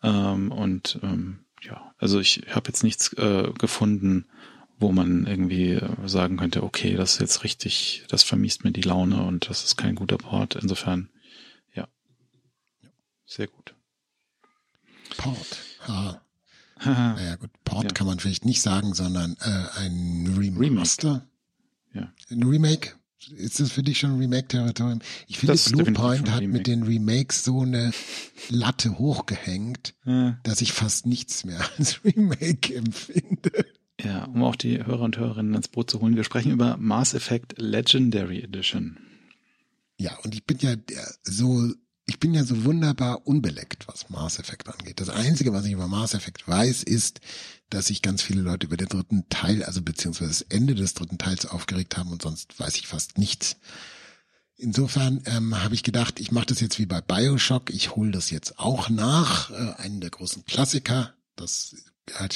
[0.02, 4.26] Ähm, und ähm, ja, also ich habe jetzt nichts äh, gefunden,
[4.80, 8.82] wo man irgendwie äh, sagen könnte, okay, das ist jetzt richtig, das vermiest mir die
[8.82, 10.56] Laune und das ist kein guter Port.
[10.56, 11.10] Insofern,
[13.30, 13.76] sehr gut.
[15.18, 15.58] Port.
[15.88, 16.22] Ha.
[16.84, 17.90] naja gut, Port ja.
[17.90, 21.10] kann man vielleicht nicht sagen, sondern äh, ein Remaster.
[21.14, 21.28] Remake.
[21.94, 22.14] Ja.
[22.30, 22.94] Ein Remake.
[23.36, 25.02] Ist das für dich schon Remake-Territorium?
[25.28, 27.92] Ich finde, Bluepoint hat mit den Remakes so eine
[28.50, 30.40] Latte hochgehängt, ja.
[30.44, 33.66] dass ich fast nichts mehr als Remake empfinde.
[34.02, 36.16] Ja, um auch die Hörer und Hörerinnen ins Boot zu holen.
[36.16, 38.98] Wir sprechen über Mass Effect Legendary Edition.
[39.98, 40.76] Ja, und ich bin ja
[41.22, 41.74] so,
[42.10, 45.00] ich bin ja so wunderbar unbeleckt, was Mass Effect angeht.
[45.00, 47.22] Das Einzige, was ich über Mass Effect weiß, ist,
[47.70, 51.20] dass sich ganz viele Leute über den dritten Teil, also beziehungsweise das Ende des dritten
[51.20, 53.58] Teils aufgeregt haben und sonst weiß ich fast nichts.
[54.58, 57.70] Insofern ähm, habe ich gedacht, ich mache das jetzt wie bei Bioshock.
[57.70, 61.14] Ich hole das jetzt auch nach, äh, einen der großen Klassiker.
[61.36, 61.76] Das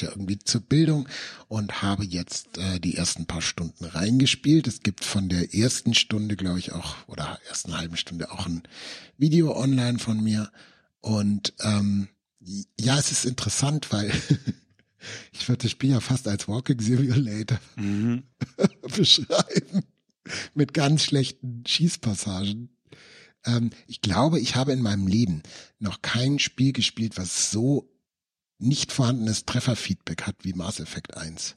[0.02, 1.08] ja irgendwie zur Bildung
[1.48, 4.66] und habe jetzt äh, die ersten paar Stunden reingespielt.
[4.66, 8.62] Es gibt von der ersten Stunde, glaube ich, auch, oder ersten halben Stunde auch ein
[9.18, 10.50] Video online von mir.
[11.00, 12.08] Und ähm,
[12.78, 14.10] ja, es ist interessant, weil
[15.32, 18.24] ich würde das Spiel ja fast als Walking Simulator mhm.
[18.96, 19.82] beschreiben.
[20.54, 22.70] Mit ganz schlechten Schießpassagen.
[23.44, 25.42] Ähm, ich glaube, ich habe in meinem Leben
[25.78, 27.93] noch kein Spiel gespielt, was so
[28.64, 31.56] nicht vorhandenes Trefferfeedback hat wie Mass Effect 1.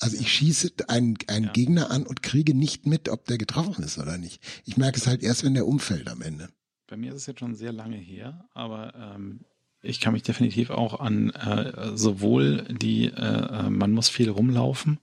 [0.00, 1.52] Also ich schieße einen, einen ja.
[1.52, 4.42] Gegner an und kriege nicht mit, ob der getroffen ist oder nicht.
[4.64, 6.48] Ich merke es halt erst, wenn der umfällt am Ende.
[6.86, 9.40] Bei mir ist es jetzt schon sehr lange her, aber ähm,
[9.82, 15.00] ich kann mich definitiv auch an äh, sowohl die, äh, äh man muss viel rumlaufen,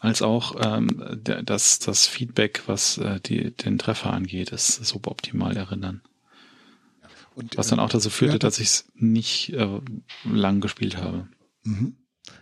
[0.00, 1.02] als auch ähm,
[1.44, 6.02] das, das Feedback, was äh, die, den Treffer angeht, ist suboptimal erinnern.
[7.34, 9.80] Und, Was dann auch dazu führte, dass ich es nicht äh,
[10.24, 11.28] lang gespielt habe.
[11.64, 11.96] Mhm.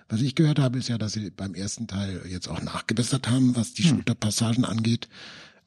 [0.09, 3.57] Was ich gehört habe, ist ja, dass sie beim ersten Teil jetzt auch nachgebessert haben,
[3.57, 3.97] was die hm.
[3.97, 5.09] Shooter-Passagen angeht.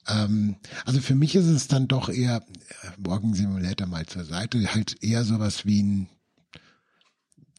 [0.07, 4.73] Ähm, also für mich ist es dann doch eher, äh, Walking Simulator mal zur Seite,
[4.73, 6.09] halt eher sowas wie ein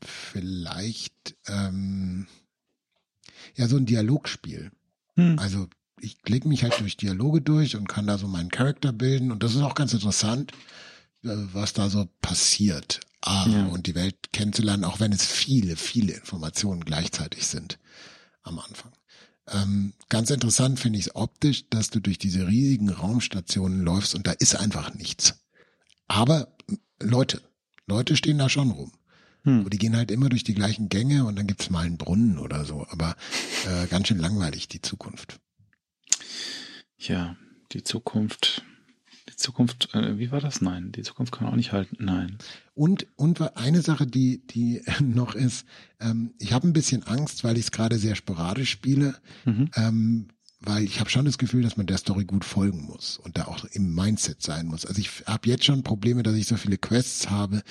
[0.03, 2.27] vielleicht ähm,
[3.55, 4.71] ja so ein Dialogspiel.
[5.17, 5.39] Hm.
[5.39, 5.67] Also
[6.01, 9.43] ich klicke mich halt durch Dialoge durch und kann da so meinen Charakter bilden und
[9.43, 10.53] das ist auch ganz interessant.
[11.25, 13.67] Äh, was da so passiert ah, ja.
[13.67, 17.79] und die Welt kennenzulernen, auch wenn es viele, viele Informationen gleichzeitig sind
[18.43, 18.93] am Anfang.
[19.49, 24.27] Ähm, ganz interessant finde ich es optisch, dass du durch diese riesigen Raumstationen läufst und
[24.27, 25.35] da ist einfach nichts.
[26.09, 26.57] Aber
[27.01, 27.43] Leute,
[27.87, 28.93] Leute stehen da schon rum.
[29.43, 29.65] Hm.
[29.65, 32.39] Und die gehen halt immer durch die gleichen Gänge und dann gibt's mal einen Brunnen
[32.39, 32.87] oder so.
[32.91, 33.17] Aber
[33.67, 35.39] äh, ganz schön langweilig, die Zukunft.
[36.99, 37.37] Ja,
[37.73, 38.65] die Zukunft
[39.37, 40.63] die Zukunft, äh, wie war das?
[40.63, 41.97] Nein, die Zukunft kann man auch nicht halten.
[42.01, 42.39] Nein.
[42.75, 45.67] Und und eine Sache, die die noch ist,
[46.01, 49.71] ähm, ich habe ein bisschen Angst, weil ich es gerade sehr sporadisch spiele, mhm.
[49.75, 50.29] ähm,
[50.61, 53.45] weil ich habe schon das Gefühl, dass man der Story gut folgen muss und da
[53.45, 54.87] auch im Mindset sein muss.
[54.87, 57.63] Also ich habe jetzt schon Probleme, dass ich so viele Quests habe,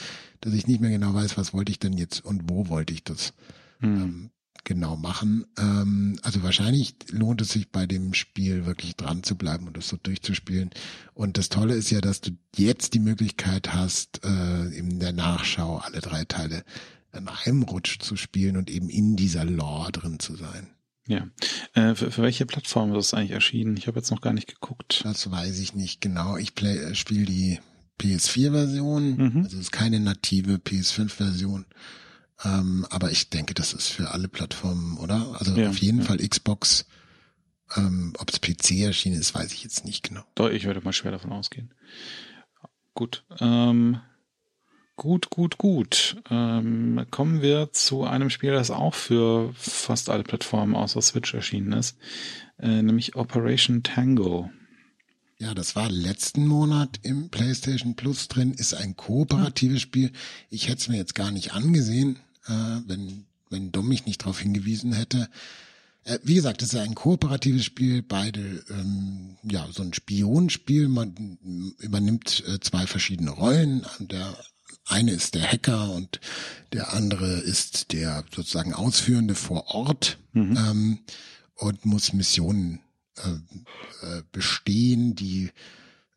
[0.42, 3.04] dass ich nicht mehr genau weiß, was wollte ich denn jetzt und wo wollte ich
[3.04, 3.34] das.
[3.80, 4.02] Mhm.
[4.02, 4.30] Ähm,
[4.66, 5.46] genau machen.
[5.58, 9.88] Ähm, also wahrscheinlich lohnt es sich bei dem Spiel wirklich dran zu bleiben und das
[9.88, 10.72] so durchzuspielen.
[11.14, 15.78] Und das Tolle ist ja, dass du jetzt die Möglichkeit hast, äh, in der Nachschau
[15.78, 16.64] alle drei Teile
[17.14, 20.68] in einem Rutsch zu spielen und eben in dieser Lore drin zu sein.
[21.08, 21.28] Ja.
[21.74, 23.78] Äh, für, für welche Plattform ist das eigentlich erschienen?
[23.78, 25.02] Ich habe jetzt noch gar nicht geguckt.
[25.04, 26.36] Das weiß ich nicht genau.
[26.38, 27.60] Ich äh, spiele die
[28.02, 29.16] PS4-Version.
[29.18, 29.44] Mhm.
[29.44, 31.66] Also es ist keine native PS5-Version.
[32.44, 35.36] Ähm, aber ich denke, das ist für alle Plattformen, oder?
[35.40, 36.06] Also ja, auf jeden ja.
[36.06, 36.86] Fall Xbox.
[37.76, 40.24] Ähm, Ob es PC erschienen ist, weiß ich jetzt nicht genau.
[40.36, 41.74] Doch, ich würde mal schwer davon ausgehen.
[42.94, 43.26] Gut.
[43.40, 44.00] Ähm,
[44.98, 46.22] Gut, gut, gut.
[46.30, 51.74] Ähm, kommen wir zu einem Spiel, das auch für fast alle Plattformen außer Switch erschienen
[51.74, 51.98] ist,
[52.60, 54.50] äh, nämlich Operation Tango.
[55.38, 60.14] Ja, das war letzten Monat im PlayStation Plus drin, ist ein kooperatives Spiel.
[60.50, 64.40] Ich hätte es mir jetzt gar nicht angesehen, äh, wenn, wenn Dom mich nicht darauf
[64.40, 65.30] hingewiesen hätte.
[66.04, 70.88] Äh, wie gesagt, es ist ein kooperatives Spiel, beide, ähm, ja, so ein Spionspiel.
[70.88, 71.38] Man
[71.80, 73.86] übernimmt äh, zwei verschiedene Rollen.
[74.00, 74.36] Der
[74.86, 76.20] eine ist der Hacker und
[76.74, 80.58] der andere ist der sozusagen Ausführende vor Ort mhm.
[80.58, 81.00] ähm,
[81.56, 82.82] und muss Missionen
[83.18, 83.30] äh,
[84.06, 85.52] äh, bestehen, die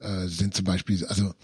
[0.01, 1.35] äh, sind zum Beispiel, also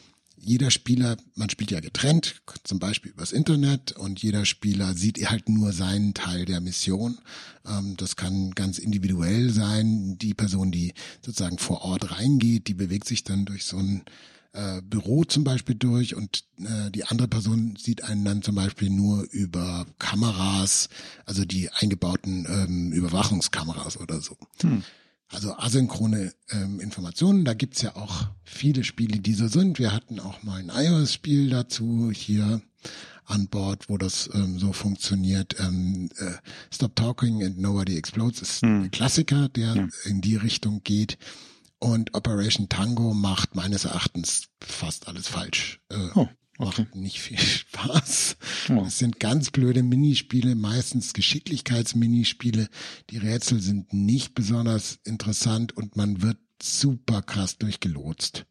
[0.44, 5.48] jeder Spieler, man spielt ja getrennt, zum Beispiel übers Internet und jeder Spieler sieht halt
[5.48, 7.18] nur seinen Teil der Mission.
[7.66, 10.18] Ähm, das kann ganz individuell sein.
[10.18, 14.02] Die Person, die sozusagen vor Ort reingeht, die bewegt sich dann durch so ein
[14.52, 18.90] äh, Büro zum Beispiel durch und äh, die andere Person sieht einen dann zum Beispiel
[18.90, 20.88] nur über Kameras,
[21.26, 24.36] also die eingebauten ähm, Überwachungskameras oder so.
[24.62, 24.84] Hm.
[25.28, 29.78] Also asynchrone ähm, Informationen, da gibt's ja auch viele Spiele, die so sind.
[29.78, 32.60] Wir hatten auch mal ein iOS-Spiel dazu hier
[33.26, 35.56] an Bord, wo das ähm, so funktioniert.
[35.58, 36.32] Ähm, äh,
[36.72, 38.84] Stop Talking and Nobody Explodes ist hm.
[38.84, 39.88] ein Klassiker, der ja.
[40.04, 41.18] in die Richtung geht.
[41.78, 45.80] Und Operation Tango macht meines Erachtens fast alles falsch.
[45.90, 46.82] Äh, oh, okay.
[46.82, 48.36] Macht nicht viel Spaß.
[48.70, 48.84] Oh.
[48.86, 52.68] Es sind ganz blöde Minispiele, meistens Geschicklichkeitsminispiele.
[53.10, 58.46] Die Rätsel sind nicht besonders interessant und man wird super krass durchgelotst.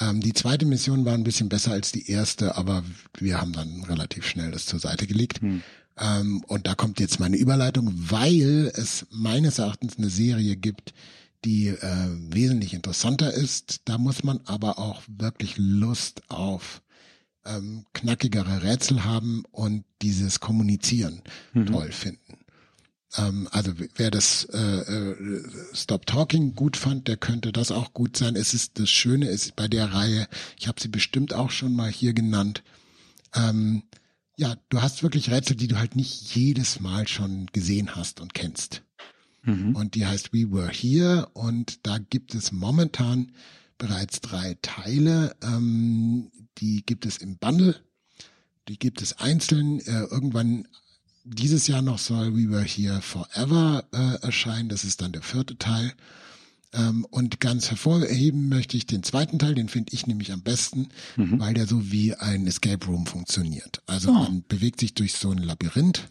[0.00, 2.84] Ähm, die zweite Mission war ein bisschen besser als die erste, aber
[3.18, 5.40] wir haben dann relativ schnell das zur Seite gelegt.
[5.40, 5.62] Hm.
[5.98, 10.94] Ähm, und da kommt jetzt meine Überleitung, weil es meines Erachtens eine Serie gibt,
[11.44, 13.82] die äh, wesentlich interessanter ist.
[13.84, 16.82] Da muss man aber auch wirklich Lust auf
[17.48, 21.66] ähm, knackigere Rätsel haben und dieses Kommunizieren mhm.
[21.66, 22.38] toll finden.
[23.16, 25.42] Ähm, also wer das äh, äh,
[25.74, 28.36] Stop Talking gut fand, der könnte das auch gut sein.
[28.36, 31.90] Es ist das Schöne ist bei der Reihe, ich habe sie bestimmt auch schon mal
[31.90, 32.62] hier genannt.
[33.34, 33.82] Ähm,
[34.36, 38.34] ja, du hast wirklich Rätsel, die du halt nicht jedes Mal schon gesehen hast und
[38.34, 38.82] kennst.
[39.42, 39.74] Mhm.
[39.74, 43.32] Und die heißt We Were Here und da gibt es momentan
[43.78, 45.36] bereits drei Teile.
[45.42, 47.76] Ähm, die gibt es im Bundle,
[48.68, 49.80] die gibt es einzeln.
[49.80, 50.66] Äh, irgendwann
[51.24, 54.68] dieses Jahr noch soll We Were Here Forever äh, erscheinen.
[54.68, 55.92] Das ist dann der vierte Teil.
[56.72, 60.88] Ähm, und ganz hervorheben möchte ich den zweiten Teil, den finde ich nämlich am besten,
[61.16, 61.40] mhm.
[61.40, 63.82] weil der so wie ein Escape Room funktioniert.
[63.86, 64.14] Also oh.
[64.14, 66.10] man bewegt sich durch so ein Labyrinth.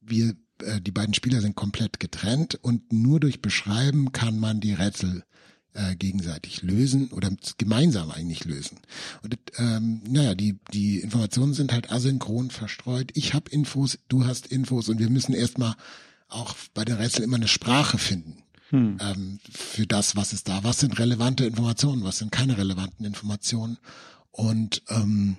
[0.00, 4.72] Wir äh, die beiden Spieler sind komplett getrennt und nur durch Beschreiben kann man die
[4.72, 5.24] Rätsel
[5.76, 8.78] äh, gegenseitig lösen oder gemeinsam eigentlich lösen.
[9.22, 13.10] Und ähm, naja, die, die Informationen sind halt asynchron verstreut.
[13.14, 15.74] Ich habe Infos, du hast Infos und wir müssen erstmal
[16.28, 18.42] auch bei den Rätseln immer eine Sprache finden.
[18.70, 18.98] Hm.
[19.00, 23.78] Ähm, für das, was ist da, was sind relevante Informationen, was sind keine relevanten Informationen.
[24.32, 25.36] Und ähm,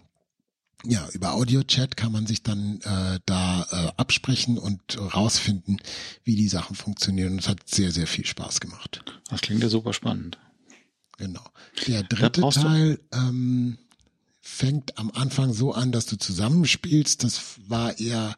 [0.86, 5.82] ja, über Audio-Chat kann man sich dann äh, da äh, absprechen und rausfinden,
[6.24, 7.34] wie die Sachen funktionieren.
[7.34, 9.04] Und es hat sehr, sehr viel Spaß gemacht.
[9.30, 10.38] Das klingt ja super spannend.
[11.18, 11.44] Genau.
[11.88, 13.80] Der dritte Teil ähm,
[14.40, 17.24] fängt am Anfang so an, dass du zusammenspielst.
[17.24, 18.36] Das war eher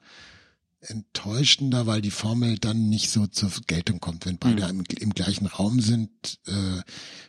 [0.82, 4.26] enttäuschender, weil die Formel dann nicht so zur Geltung kommt.
[4.26, 4.80] Wenn beide mhm.
[4.90, 6.82] im, im, gleichen Raum sind äh,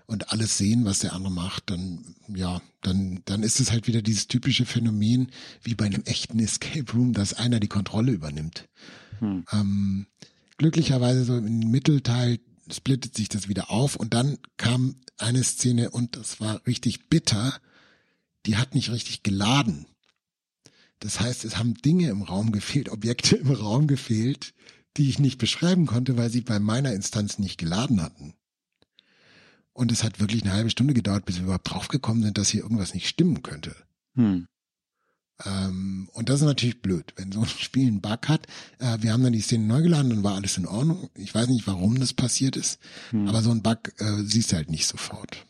[0.07, 4.03] und alles sehen, was der andere macht, dann ja, dann dann ist es halt wieder
[4.03, 5.33] dieses typische Phänomen
[5.63, 8.69] wie bei einem echten Escape Room, dass einer die Kontrolle übernimmt.
[9.21, 9.45] Mhm.
[9.53, 10.07] Ähm,
[10.57, 12.39] glücklicherweise so im Mittelteil
[12.73, 17.59] splittet sich das wieder auf und dann kam eine Szene und das war richtig bitter.
[18.47, 19.87] Die hat nicht richtig geladen.
[21.01, 24.55] Das heißt, es haben Dinge im Raum gefehlt, Objekte im Raum gefehlt,
[24.97, 28.35] die ich nicht beschreiben konnte, weil sie bei meiner Instanz nicht geladen hatten.
[29.73, 32.63] Und es hat wirklich eine halbe Stunde gedauert, bis wir überhaupt draufgekommen sind, dass hier
[32.63, 33.75] irgendwas nicht stimmen könnte.
[34.15, 34.47] Hm.
[35.47, 38.47] Ähm, und das ist natürlich blöd, wenn so ein Spiel einen Bug hat.
[38.79, 41.09] Äh, wir haben dann die Szene neu geladen, dann war alles in Ordnung.
[41.15, 42.79] Ich weiß nicht, warum das passiert ist,
[43.11, 43.29] hm.
[43.29, 45.47] aber so ein Bug äh, siehst du halt nicht sofort.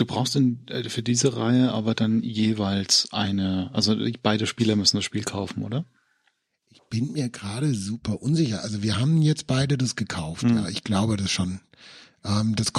[0.00, 4.96] Du brauchst in, äh, für diese Reihe aber dann jeweils eine, also beide Spieler müssen
[4.96, 5.84] das Spiel kaufen, oder?
[6.70, 8.62] Ich bin mir gerade super unsicher.
[8.62, 10.44] Also wir haben jetzt beide das gekauft.
[10.44, 10.56] Hm.
[10.56, 11.60] Ja, ich glaube das schon.
[12.24, 12.72] Ähm, das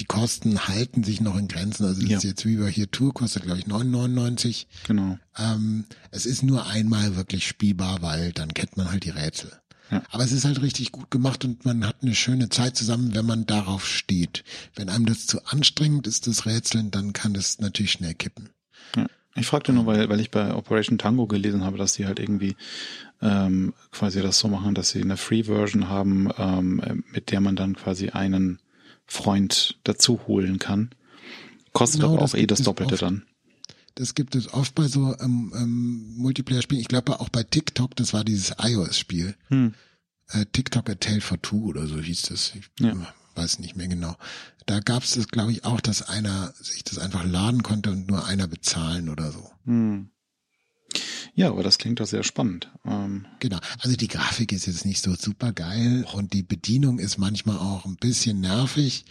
[0.00, 1.84] die Kosten halten sich noch in Grenzen.
[1.84, 2.16] Also das ja.
[2.16, 4.66] ist jetzt wie bei hier Tour kostet glaube ich 9,99.
[4.88, 5.16] Genau.
[5.38, 9.52] Ähm, es ist nur einmal wirklich spielbar, weil dann kennt man halt die Rätsel.
[10.10, 13.26] Aber es ist halt richtig gut gemacht und man hat eine schöne Zeit zusammen, wenn
[13.26, 14.44] man darauf steht.
[14.74, 18.50] Wenn einem das zu anstrengend ist, das Rätseln, dann kann das natürlich schnell kippen.
[18.96, 19.06] Ja.
[19.34, 22.56] Ich fragte nur, weil, weil ich bei Operation Tango gelesen habe, dass die halt irgendwie
[23.22, 27.76] ähm, quasi das so machen, dass sie eine Free-Version haben, ähm, mit der man dann
[27.76, 28.58] quasi einen
[29.06, 30.90] Freund dazu holen kann.
[31.72, 33.22] Kostet genau, aber auch eh das Doppelte oft, dann.
[33.94, 36.80] Das gibt es oft bei so ähm, ähm, Multiplayer-Spielen.
[36.80, 39.34] Ich glaube auch bei TikTok, das war dieses iOS-Spiel.
[39.48, 39.74] Hm.
[40.28, 42.54] Äh, TikTok A Tale for Two oder so hieß das.
[42.54, 42.94] Ich ja.
[43.34, 44.16] weiß nicht mehr genau.
[44.66, 48.06] Da gab es das, glaube ich, auch, dass einer sich das einfach laden konnte und
[48.06, 49.50] nur einer bezahlen oder so.
[49.64, 50.10] Hm.
[51.34, 52.70] Ja, aber das klingt doch sehr spannend.
[52.84, 53.58] Ähm genau.
[53.78, 57.84] Also die Grafik ist jetzt nicht so super geil und die Bedienung ist manchmal auch
[57.84, 59.04] ein bisschen nervig,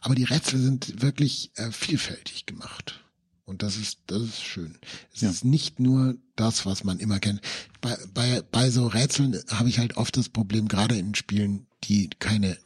[0.00, 3.04] aber die Rätsel sind wirklich äh, vielfältig gemacht.
[3.48, 4.76] Und das ist, das ist schön.
[5.14, 5.30] Es ja.
[5.30, 7.40] ist nicht nur das, was man immer kennt.
[7.80, 12.10] Bei, bei, bei so Rätseln habe ich halt oft das Problem, gerade in Spielen, die
[12.18, 12.58] keine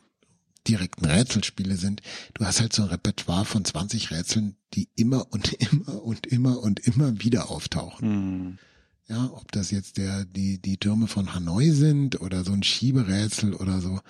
[0.67, 2.03] direkten Rätselspiele sind.
[2.35, 6.59] Du hast halt so ein Repertoire von 20 Rätseln, die immer und immer und immer
[6.61, 8.09] und immer wieder auftauchen.
[8.09, 8.59] Mhm.
[9.07, 13.55] Ja, ob das jetzt der, die, die Türme von Hanoi sind oder so ein Schieberätsel
[13.55, 14.01] oder so.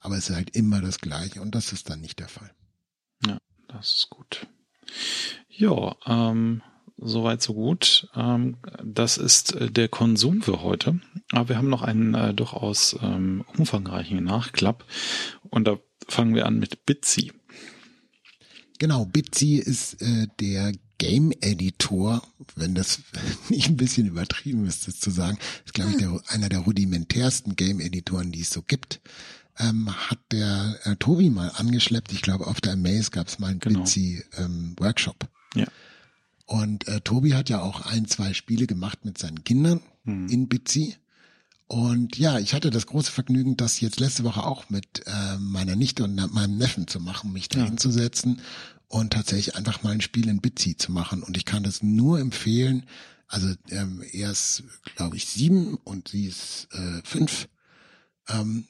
[0.00, 2.50] Aber es ist halt immer das Gleiche und das ist dann nicht der Fall.
[3.26, 3.36] Ja,
[3.68, 4.46] das ist gut.
[5.48, 6.62] Ja, ähm,
[6.98, 8.08] soweit so gut.
[8.14, 11.00] Ähm, das ist äh, der Konsum für heute.
[11.32, 14.84] Aber wir haben noch einen äh, durchaus ähm, umfangreichen Nachklapp.
[15.50, 15.78] Und da
[16.08, 17.32] fangen wir an mit Bitsy.
[18.78, 22.22] Genau, Bitsy ist äh, der Game Editor,
[22.54, 23.00] wenn das
[23.48, 27.56] nicht ein bisschen übertrieben ist, das zu sagen, ist glaube ich der, einer der rudimentärsten
[27.56, 29.00] Game Editoren, die es so gibt
[29.58, 32.12] ähm, hat der äh, Tobi mal angeschleppt.
[32.12, 33.80] Ich glaube, auf der Amaze gab es mal einen genau.
[33.80, 35.28] Bitsy ähm, Workshop.
[35.54, 35.66] Ja.
[36.46, 40.28] Und äh, Tobi hat ja auch ein, zwei Spiele gemacht mit seinen Kindern hm.
[40.28, 40.96] in Bitsy.
[41.66, 45.76] Und ja, ich hatte das große Vergnügen, das jetzt letzte Woche auch mit äh, meiner
[45.76, 47.64] Nichte und meinem Neffen zu machen, mich da ja.
[47.64, 48.42] hinzusetzen
[48.88, 51.22] und tatsächlich einfach mal ein Spiel in Bitsy zu machen.
[51.22, 52.84] Und ich kann das nur empfehlen.
[53.26, 54.64] Also ähm, er ist,
[54.96, 57.48] glaube ich, sieben und sie ist äh, fünf.
[58.28, 58.66] Ähm,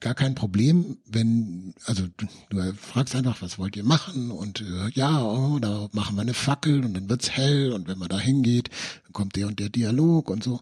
[0.00, 4.90] gar kein Problem, wenn, also du, du fragst einfach, was wollt ihr machen und äh,
[4.90, 8.18] ja, oh, da machen wir eine Fackel und dann wird's hell und wenn man da
[8.18, 8.68] hingeht,
[9.04, 10.60] dann kommt der und der Dialog und so.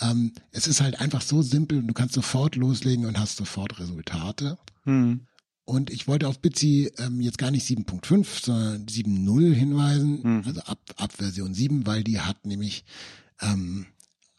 [0.00, 3.78] Ähm, es ist halt einfach so simpel und du kannst sofort loslegen und hast sofort
[3.80, 4.58] Resultate.
[4.84, 5.26] Hm.
[5.64, 10.42] Und ich wollte auf Bitsy ähm, jetzt gar nicht 7.5, sondern 7.0 hinweisen, hm.
[10.46, 12.84] also ab, ab Version 7, weil die hat nämlich
[13.40, 13.86] ähm,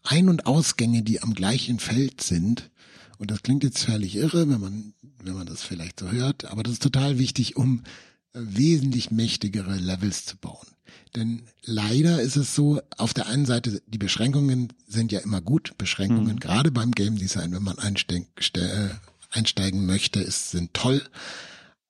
[0.03, 2.71] Ein- und Ausgänge, die am gleichen Feld sind
[3.18, 4.93] und das klingt jetzt völlig irre, wenn man,
[5.24, 7.84] wenn man das vielleicht so hört, aber das ist total wichtig, um
[8.34, 10.68] äh, wesentlich mächtigere Levels zu bauen.
[11.15, 15.74] Denn leider ist es so, auf der einen Seite, die Beschränkungen sind ja immer gut.
[15.78, 16.39] Beschränkungen, mhm.
[16.39, 18.89] gerade beim Game Design, wenn man äh,
[19.32, 21.01] einsteigen möchte, ist, sind toll.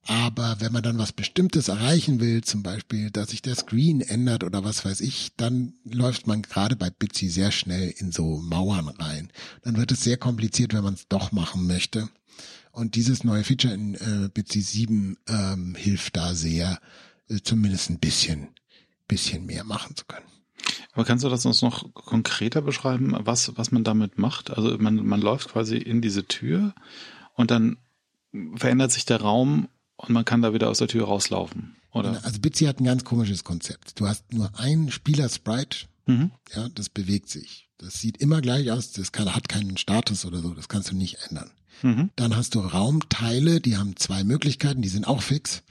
[0.07, 4.45] Aber wenn man dann was Bestimmtes erreichen will, zum Beispiel, dass sich der Screen ändert
[4.45, 8.87] oder was weiß ich, dann läuft man gerade bei Bitsy sehr schnell in so Mauern
[8.87, 9.29] rein.
[9.63, 12.07] Dann wird es sehr kompliziert, wenn man es doch machen möchte.
[12.71, 16.79] Und dieses neue Feature in äh, Bitsy 7 ähm, hilft da sehr,
[17.27, 18.47] äh, zumindest ein bisschen,
[19.09, 20.27] bisschen mehr machen zu können.
[20.93, 24.51] Aber kannst du das uns noch konkreter beschreiben, was, was man damit macht?
[24.51, 26.73] Also man, man läuft quasi in diese Tür
[27.33, 27.77] und dann
[28.55, 29.67] verändert sich der Raum
[29.97, 32.23] und man kann da wieder aus der Tür rauslaufen, oder?
[32.23, 33.99] Also Bitsy hat ein ganz komisches Konzept.
[33.99, 36.31] Du hast nur einen Spieler-Sprite, mhm.
[36.55, 37.69] ja, das bewegt sich.
[37.77, 40.95] Das sieht immer gleich aus, das kann, hat keinen Status oder so, das kannst du
[40.95, 41.51] nicht ändern.
[41.81, 42.09] Mhm.
[42.15, 45.63] Dann hast du Raumteile, die haben zwei Möglichkeiten, die sind auch fix.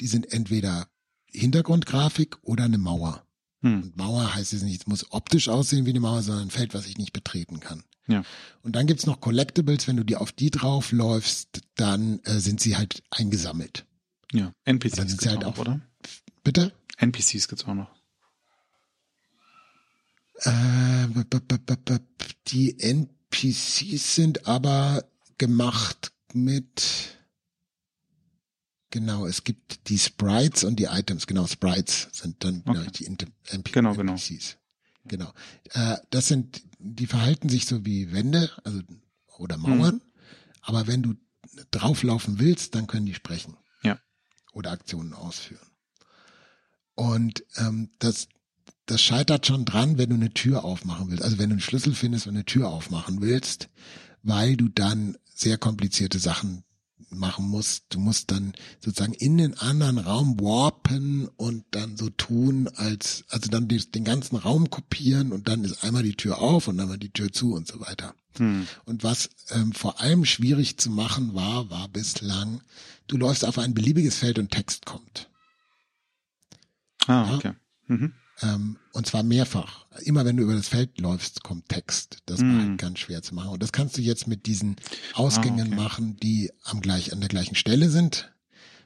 [0.00, 0.86] Die sind entweder
[1.26, 3.24] Hintergrundgrafik oder eine Mauer.
[3.60, 3.82] Mhm.
[3.82, 6.74] Und Mauer heißt jetzt nicht, es muss optisch aussehen wie eine Mauer, sondern ein Feld,
[6.74, 7.84] was ich nicht betreten kann.
[8.10, 8.22] Ja.
[8.62, 12.76] Und dann gibt's noch Collectibles, wenn du die auf die draufläufst, dann äh, sind sie
[12.76, 13.86] halt eingesammelt.
[14.32, 15.80] Ja, NPCs dann sind sie halt auch, oder?
[16.44, 16.72] Bitte?
[16.98, 17.90] NPCs gibt's auch noch.
[20.42, 21.08] Äh,
[22.48, 25.04] die NPCs sind aber
[25.38, 27.16] gemacht mit
[28.92, 31.28] Genau, es gibt die Sprites und die Items.
[31.28, 32.90] Genau, Sprites sind dann okay.
[32.92, 33.72] die NPCs.
[33.72, 34.16] Genau, genau.
[35.04, 35.32] Genau.
[35.72, 38.80] Äh, das sind die verhalten sich so wie Wände, also
[39.38, 39.96] oder Mauern.
[39.96, 40.02] Mhm.
[40.62, 41.14] Aber wenn du
[41.70, 43.56] drauflaufen willst, dann können die sprechen.
[43.82, 43.98] Ja.
[44.52, 45.66] Oder Aktionen ausführen.
[46.94, 48.28] Und ähm, das,
[48.86, 51.22] das scheitert schon dran, wenn du eine Tür aufmachen willst.
[51.22, 53.70] Also wenn du einen Schlüssel findest und eine Tür aufmachen willst,
[54.22, 56.64] weil du dann sehr komplizierte Sachen
[57.10, 57.84] machen musst.
[57.90, 63.50] Du musst dann sozusagen in den anderen Raum warpen und dann so tun, als, also
[63.50, 66.98] dann den ganzen Raum kopieren und dann ist einmal die Tür auf und dann mal
[66.98, 68.14] die Tür zu und so weiter.
[68.36, 68.66] Hm.
[68.84, 72.60] Und was ähm, vor allem schwierig zu machen war, war bislang,
[73.06, 75.28] du läufst auf ein beliebiges Feld und Text kommt.
[77.06, 77.52] Ah, okay.
[77.86, 78.12] Mhm.
[78.42, 79.86] Ähm, und zwar mehrfach.
[80.02, 82.18] Immer wenn du über das Feld läufst, kommt Text.
[82.26, 82.52] Das mhm.
[82.52, 83.50] war halt ganz schwer zu machen.
[83.50, 84.76] Und das kannst du jetzt mit diesen
[85.14, 85.82] Ausgängen ah, okay.
[85.82, 88.32] machen, die am gleich, an der gleichen Stelle sind.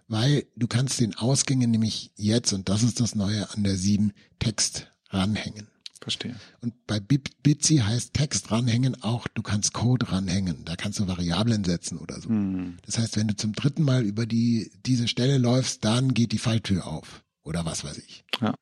[0.06, 4.12] Weil du kannst den Ausgängen nämlich jetzt, und das ist das Neue an der 7,
[4.38, 5.68] Text ranhängen.
[6.04, 6.36] Verstehe.
[6.60, 10.66] Und bei Bitsy heißt Text ranhängen auch, du kannst Code ranhängen.
[10.66, 12.28] Da kannst du Variablen setzen oder so.
[12.28, 12.76] Mhm.
[12.84, 16.38] Das heißt, wenn du zum dritten Mal über die, diese Stelle läufst, dann geht die
[16.38, 17.24] Falltür auf.
[17.42, 18.24] Oder was weiß ich.
[18.42, 18.54] Ja.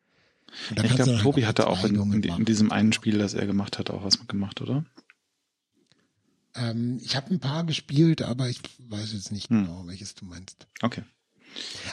[0.70, 3.90] Ich glaube, Tobi hatte auch in, in, in, diesem einen Spiel, das er gemacht hat,
[3.90, 4.84] auch was mitgemacht, oder?
[6.54, 9.64] Ähm, ich habe ein paar gespielt, aber ich weiß jetzt nicht hm.
[9.64, 10.66] genau, welches du meinst.
[10.82, 11.02] Okay.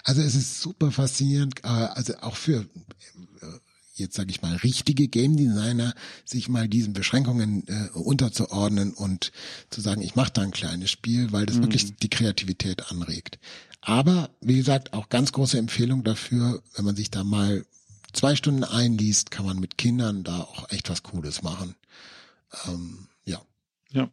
[0.04, 2.66] Also es ist super faszinierend, äh, also auch für äh,
[3.96, 5.94] jetzt sage ich mal richtige Game Designer,
[6.26, 9.32] sich mal diesen Beschränkungen äh, unterzuordnen und
[9.70, 11.64] zu sagen, ich mache da ein kleines Spiel, weil das mhm.
[11.64, 13.40] wirklich die Kreativität anregt.
[13.82, 17.66] Aber wie gesagt, auch ganz große Empfehlung dafür, wenn man sich da mal
[18.14, 21.76] zwei Stunden einliest, kann man mit Kindern da auch echt was Cooles machen.
[22.68, 23.42] Ähm, ja.
[23.92, 24.10] Ja.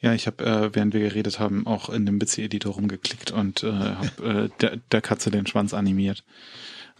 [0.00, 3.72] Ja, ich habe, äh, während wir geredet haben, auch in dem Bitsy-Editor rumgeklickt und äh,
[3.72, 6.24] habe äh, der, der Katze den Schwanz animiert.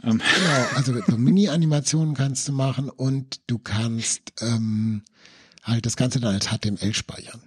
[0.02, 0.20] Ähm.
[0.34, 5.02] Genau, also so Mini-Animationen kannst du machen und du kannst ähm,
[5.62, 7.42] halt das Ganze dann als HTML speichern.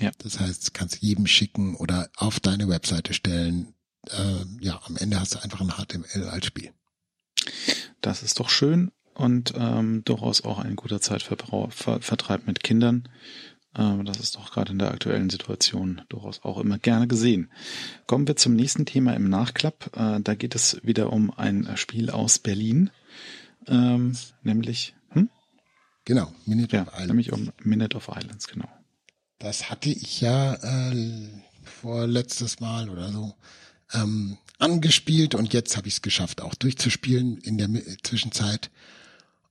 [0.00, 0.10] Ja.
[0.18, 3.74] Das heißt, du kannst jedem schicken oder auf deine Webseite stellen.
[4.08, 6.72] Äh, ja, am Ende hast du einfach ein HTML als Spiel.
[8.00, 13.08] Das ist doch schön und ähm, durchaus auch ein guter Zeitvertreib mit Kindern.
[13.76, 17.50] Ähm, das ist doch gerade in der aktuellen Situation durchaus auch immer gerne gesehen.
[18.06, 19.96] Kommen wir zum nächsten Thema im Nachklapp.
[19.96, 22.90] Äh, da geht es wieder um ein Spiel aus Berlin,
[23.66, 25.28] ähm, nämlich hm?
[26.04, 27.08] genau Minute ja, of Islands.
[27.08, 28.68] Nämlich um Minute of Islands, genau.
[29.38, 31.28] Das hatte ich ja äh,
[31.64, 33.34] vor letztes Mal oder so
[33.92, 37.68] ähm, angespielt und jetzt habe ich es geschafft, auch durchzuspielen in der
[38.02, 38.70] Zwischenzeit.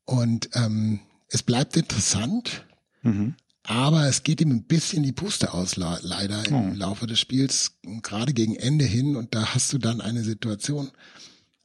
[0.06, 2.66] Und ähm, es bleibt interessant,
[3.02, 3.36] mhm.
[3.64, 6.74] aber es geht ihm ein bisschen die Puste aus, leider im oh.
[6.74, 9.16] Laufe des Spiels, gerade gegen Ende hin.
[9.16, 10.92] Und da hast du dann eine Situation,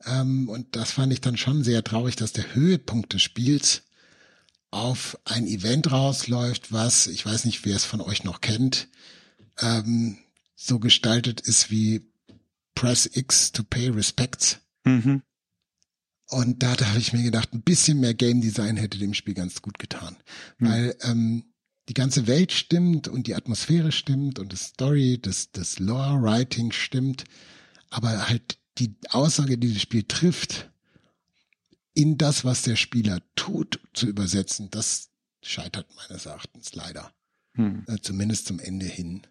[0.06, 3.82] ähm, und das fand ich dann schon sehr traurig, dass der Höhepunkt des Spiels
[4.70, 8.88] auf ein Event rausläuft, was, ich weiß nicht, wer es von euch noch kennt,
[9.58, 10.18] ähm,
[10.54, 12.09] so gestaltet ist wie
[12.80, 14.58] Press X to pay respects.
[14.84, 15.20] Mhm.
[16.30, 19.34] Und da, da habe ich mir gedacht, ein bisschen mehr Game Design hätte dem Spiel
[19.34, 20.16] ganz gut getan.
[20.56, 20.66] Mhm.
[20.66, 21.44] Weil ähm,
[21.90, 27.24] die ganze Welt stimmt und die Atmosphäre stimmt und das Story, das, das Lore-Writing stimmt,
[27.90, 30.70] aber halt die Aussage, die das Spiel trifft,
[31.92, 35.10] in das, was der Spieler tut, zu übersetzen, das
[35.42, 37.12] scheitert meines Erachtens leider.
[37.56, 37.84] Hm.
[37.88, 39.26] Äh, zumindest zum Ende hin.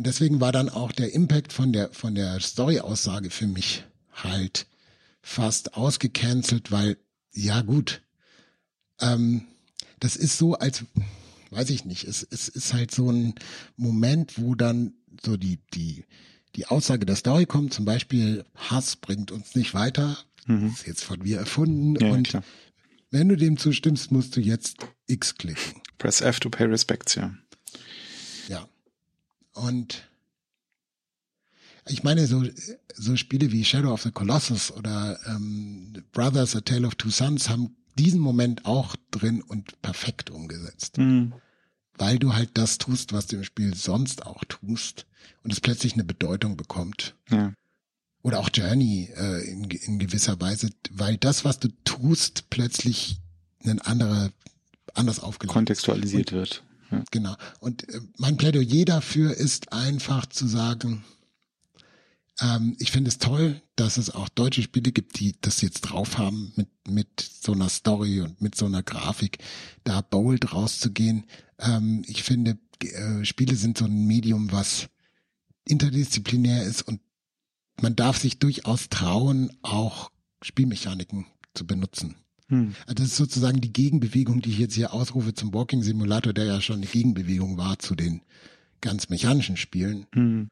[0.00, 3.84] Und deswegen war dann auch der Impact von der, von der Story-Aussage für mich
[4.14, 4.66] halt
[5.20, 6.96] fast ausgecancelt, weil,
[7.34, 8.00] ja gut,
[8.98, 9.42] ähm,
[9.98, 10.86] das ist so, als,
[11.50, 13.34] weiß ich nicht, es, es ist halt so ein
[13.76, 16.06] Moment, wo dann so die, die,
[16.56, 20.68] die Aussage der Story kommt, zum Beispiel Hass bringt uns nicht weiter, mhm.
[20.68, 22.42] ist jetzt von mir erfunden ja, und klar.
[23.10, 24.78] wenn du dem zustimmst, musst du jetzt
[25.08, 25.82] X klicken.
[25.98, 27.34] Press F to pay respects, ja.
[29.60, 30.08] Und
[31.86, 32.44] ich meine, so,
[32.94, 37.48] so Spiele wie Shadow of the Colossus oder ähm, Brothers, A Tale of Two Sons
[37.48, 40.98] haben diesen Moment auch drin und perfekt umgesetzt.
[40.98, 41.34] Mhm.
[41.98, 45.06] Weil du halt das tust, was du im Spiel sonst auch tust
[45.42, 47.14] und es plötzlich eine Bedeutung bekommt.
[47.30, 47.52] Ja.
[48.22, 53.18] Oder auch Journey äh, in, in gewisser Weise, weil das, was du tust, plötzlich
[53.64, 54.30] ein anderer,
[54.94, 56.62] anders aufgelegt Kontextualisiert wird.
[56.90, 57.04] Ja.
[57.10, 57.36] Genau.
[57.60, 61.04] Und äh, mein Plädoyer dafür ist einfach zu sagen,
[62.40, 66.18] ähm, ich finde es toll, dass es auch deutsche Spiele gibt, die das jetzt drauf
[66.18, 69.38] haben, mit, mit so einer Story und mit so einer Grafik,
[69.84, 71.24] da bold rauszugehen.
[71.58, 74.88] Ähm, ich finde, äh, Spiele sind so ein Medium, was
[75.66, 77.00] interdisziplinär ist und
[77.80, 80.10] man darf sich durchaus trauen, auch
[80.42, 82.16] Spielmechaniken zu benutzen.
[82.50, 82.74] Hm.
[82.86, 86.44] Also das ist sozusagen die Gegenbewegung, die ich jetzt hier ausrufe zum Walking Simulator, der
[86.44, 88.22] ja schon eine Gegenbewegung war zu den
[88.80, 90.06] ganz mechanischen Spielen.
[90.12, 90.48] Hm.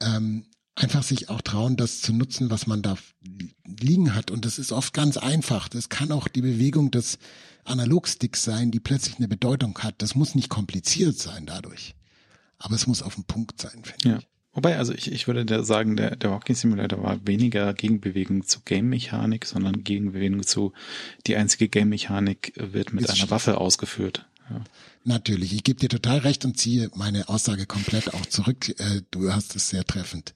[0.00, 0.44] Ähm,
[0.74, 2.96] einfach sich auch trauen, das zu nutzen, was man da
[3.64, 4.30] liegen hat.
[4.30, 5.68] Und das ist oft ganz einfach.
[5.68, 7.18] Das kann auch die Bewegung des
[7.64, 9.96] Analogsticks sein, die plötzlich eine Bedeutung hat.
[9.98, 11.94] Das muss nicht kompliziert sein dadurch.
[12.58, 14.18] Aber es muss auf den Punkt sein, finde ja.
[14.18, 14.28] ich.
[14.58, 19.46] Wobei, also ich, ich würde sagen, der, der Walking Simulator war weniger Gegenbewegung zu Game-Mechanik,
[19.46, 20.72] sondern Gegenbewegung zu,
[21.26, 23.30] die einzige Game-Mechanik wird mit Ist einer stimmt.
[23.30, 24.26] Waffe ausgeführt.
[24.50, 24.62] Ja.
[25.04, 28.68] Natürlich, ich gebe dir total recht und ziehe meine Aussage komplett auch zurück.
[28.80, 30.34] Äh, du hast es sehr treffend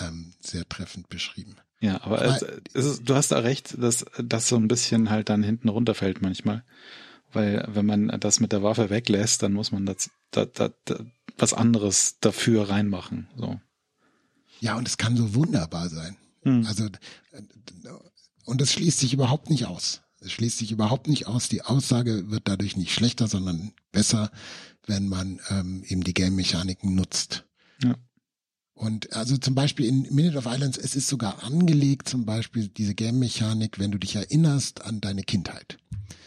[0.00, 1.56] ähm, sehr treffend beschrieben.
[1.80, 2.40] Ja, aber, aber
[2.72, 6.22] es ist, du hast da recht, dass das so ein bisschen halt dann hinten runterfällt
[6.22, 6.64] manchmal.
[7.32, 11.00] Weil wenn man das mit der Waffe weglässt, dann muss man das, das, das, das
[11.36, 13.28] was anderes dafür reinmachen.
[13.36, 13.60] So.
[14.60, 16.16] Ja, und es kann so wunderbar sein.
[16.42, 16.66] Hm.
[16.66, 16.88] Also
[18.44, 20.02] und es schließt sich überhaupt nicht aus.
[20.20, 21.48] Es schließt sich überhaupt nicht aus.
[21.48, 24.30] Die Aussage wird dadurch nicht schlechter, sondern besser,
[24.86, 27.44] wenn man ähm, eben die Game-Mechaniken nutzt.
[27.82, 27.96] Ja.
[28.72, 32.94] Und also zum Beispiel in Minute of Islands, es ist sogar angelegt, zum Beispiel diese
[32.94, 35.78] Game-Mechanik, wenn du dich erinnerst an deine Kindheit.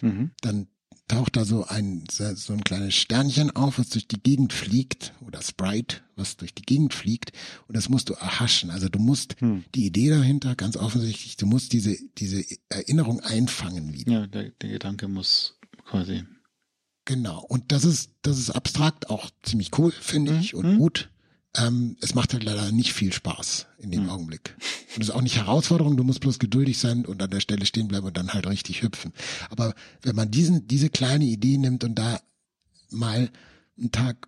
[0.01, 0.31] Mhm.
[0.41, 0.67] Dann
[1.09, 5.41] taucht da so ein, so ein kleines Sternchen auf, was durch die Gegend fliegt, oder
[5.41, 7.33] Sprite, was durch die Gegend fliegt,
[7.67, 8.69] und das musst du erhaschen.
[8.69, 9.65] Also du musst hm.
[9.75, 14.11] die Idee dahinter, ganz offensichtlich, du musst diese, diese Erinnerung einfangen wieder.
[14.11, 16.23] Ja, der, der Gedanke muss quasi.
[17.05, 17.43] Genau.
[17.43, 20.39] Und das ist, das ist abstrakt auch ziemlich cool, finde hm.
[20.39, 20.77] ich, und hm.
[20.77, 21.09] gut.
[21.55, 24.09] Ähm, es macht halt leider nicht viel Spaß in dem mhm.
[24.09, 24.55] Augenblick.
[24.95, 27.65] Und es ist auch nicht Herausforderung, du musst bloß geduldig sein und an der Stelle
[27.65, 29.13] stehen bleiben und dann halt richtig hüpfen.
[29.49, 29.73] Aber
[30.03, 32.21] wenn man diesen, diese kleine Idee nimmt und da
[32.91, 33.31] mal
[33.77, 34.27] einen Tag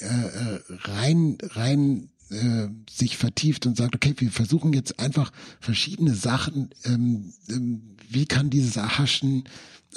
[0.00, 6.14] äh, äh rein, rein äh, sich vertieft und sagt, okay, wir versuchen jetzt einfach verschiedene
[6.14, 9.44] Sachen, ähm, ähm, wie kann dieses Erhaschen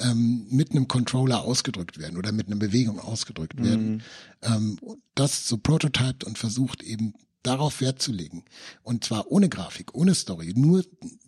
[0.00, 3.90] ähm, mit einem Controller ausgedrückt werden oder mit einer Bewegung ausgedrückt werden.
[3.92, 4.00] Mhm.
[4.42, 4.78] Ähm,
[5.14, 8.44] das so prototyped und versucht eben darauf Wert zu legen.
[8.82, 10.52] Und zwar ohne Grafik, ohne Story.
[10.56, 10.84] Nur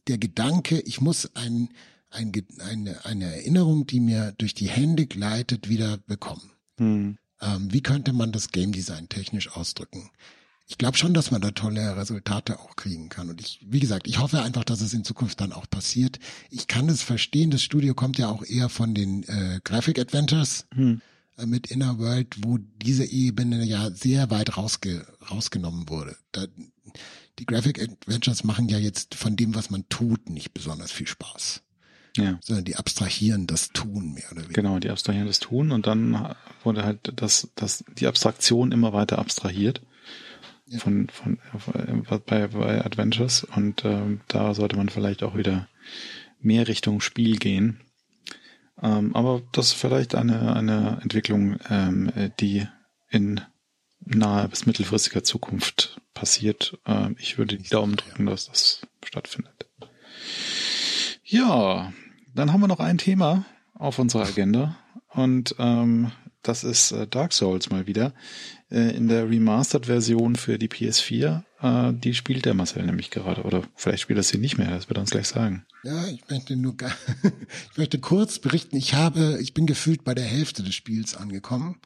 [0.09, 1.71] der Gedanke, ich muss ein,
[2.11, 6.53] ein, eine, eine Erinnerung, die mir durch die Hände gleitet, wieder bekommen.
[6.79, 7.19] Mhm.
[7.41, 10.11] Ähm, wie könnte man das Game Design technisch ausdrücken?
[10.73, 13.29] Ich glaube schon, dass man da tolle Resultate auch kriegen kann.
[13.29, 16.19] Und ich, wie gesagt, ich hoffe einfach, dass es in Zukunft dann auch passiert.
[16.49, 20.65] Ich kann es verstehen, das Studio kommt ja auch eher von den äh, Graphic Adventures
[20.75, 21.03] hm.
[21.37, 26.17] äh, mit Inner World, wo diese Ebene ja sehr weit rausge rausgenommen wurde.
[26.33, 26.47] Da,
[27.39, 31.61] die Graphic Adventures machen ja jetzt von dem, was man tut, nicht besonders viel Spaß.
[32.17, 32.39] Ja.
[32.43, 34.55] Sondern die abstrahieren das Tun mehr oder weniger.
[34.55, 39.19] Genau, die abstrahieren das Tun und dann wurde halt das, das, die Abstraktion immer weiter
[39.19, 39.83] abstrahiert
[40.79, 41.39] von, von
[41.75, 45.69] äh, bei, bei Adventures und äh, da sollte man vielleicht auch wieder
[46.41, 47.81] mehr Richtung Spiel gehen.
[48.81, 52.67] Ähm, aber das ist vielleicht eine, eine Entwicklung, ähm, die
[53.11, 53.41] in
[54.05, 56.79] nahe bis mittelfristiger Zukunft passiert.
[56.87, 59.69] Ähm, ich würde die Daumen drücken, dass das stattfindet.
[61.25, 61.93] Ja,
[62.35, 63.45] dann haben wir noch ein Thema
[63.75, 64.77] auf unserer Agenda
[65.09, 68.15] und ähm, das ist äh, Dark Souls mal wieder
[68.73, 71.43] in der Remastered-Version für die PS4.
[71.61, 73.43] Äh, die spielt der Marcel nämlich gerade.
[73.43, 75.67] Oder vielleicht spielt er sie nicht mehr, das wird er uns gleich sagen.
[75.85, 76.93] Ja, ich möchte nur gar,
[77.73, 81.81] ich möchte kurz berichten, ich habe, ich bin gefühlt bei der Hälfte des Spiels angekommen.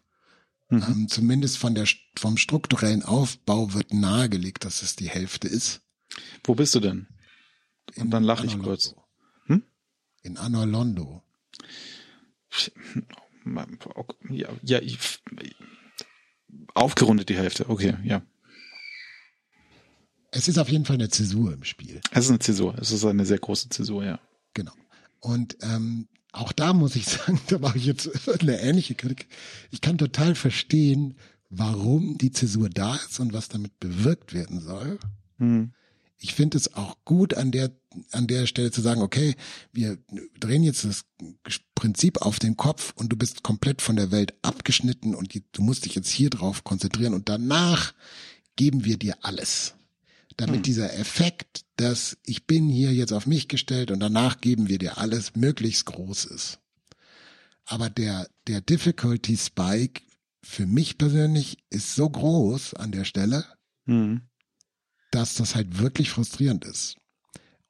[0.68, 0.82] Mhm.
[0.82, 5.82] Ähm, zumindest von der, vom strukturellen Aufbau wird nahegelegt, dass es die Hälfte ist.
[6.45, 7.07] Wo bist du denn?
[7.97, 8.95] Und dann lache ich kurz.
[9.47, 9.62] Hm?
[10.22, 11.22] In Anolondo.
[14.28, 14.99] Ja, ja ich,
[16.74, 18.22] Aufgerundet die Hälfte, okay, ja.
[20.30, 22.01] Es ist auf jeden Fall eine Zäsur im Spiel.
[22.11, 24.18] Es ist eine Zäsur, es ist eine sehr große Zäsur, ja.
[24.55, 24.72] Genau.
[25.20, 29.28] Und ähm, auch da muss ich sagen, da mache ich jetzt eine ähnliche Kritik.
[29.70, 31.16] Ich kann total verstehen,
[31.49, 34.99] warum die Zäsur da ist und was damit bewirkt werden soll.
[35.38, 35.72] Hm
[36.18, 37.70] ich finde es auch gut an der
[38.10, 39.36] an der Stelle zu sagen, okay,
[39.72, 39.98] wir
[40.38, 41.04] drehen jetzt das
[41.74, 45.86] Prinzip auf den Kopf und du bist komplett von der Welt abgeschnitten und du musst
[45.86, 47.94] dich jetzt hier drauf konzentrieren und danach
[48.56, 49.74] geben wir dir alles.
[50.36, 50.62] Damit hm.
[50.64, 54.98] dieser Effekt, dass ich bin hier jetzt auf mich gestellt und danach geben wir dir
[54.98, 56.58] alles, möglichst groß ist.
[57.64, 60.02] Aber der, der Difficulty Spike
[60.42, 63.46] für mich persönlich ist so groß an der Stelle,
[63.86, 64.20] hm
[65.16, 66.96] dass das halt wirklich frustrierend ist.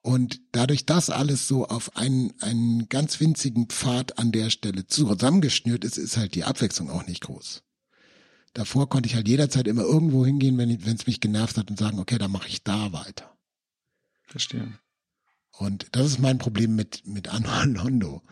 [0.03, 5.85] Und dadurch, dass alles so auf einen, einen ganz winzigen Pfad an der Stelle zusammengeschnürt
[5.85, 7.63] ist, ist halt die Abwechslung auch nicht groß.
[8.53, 11.99] Davor konnte ich halt jederzeit immer irgendwo hingehen, wenn es mich genervt hat und sagen,
[12.01, 13.37] okay, dann mache ich da weiter.
[14.25, 14.79] Verstehe.
[15.53, 18.23] Und das ist mein Problem mit, mit Anor Londo.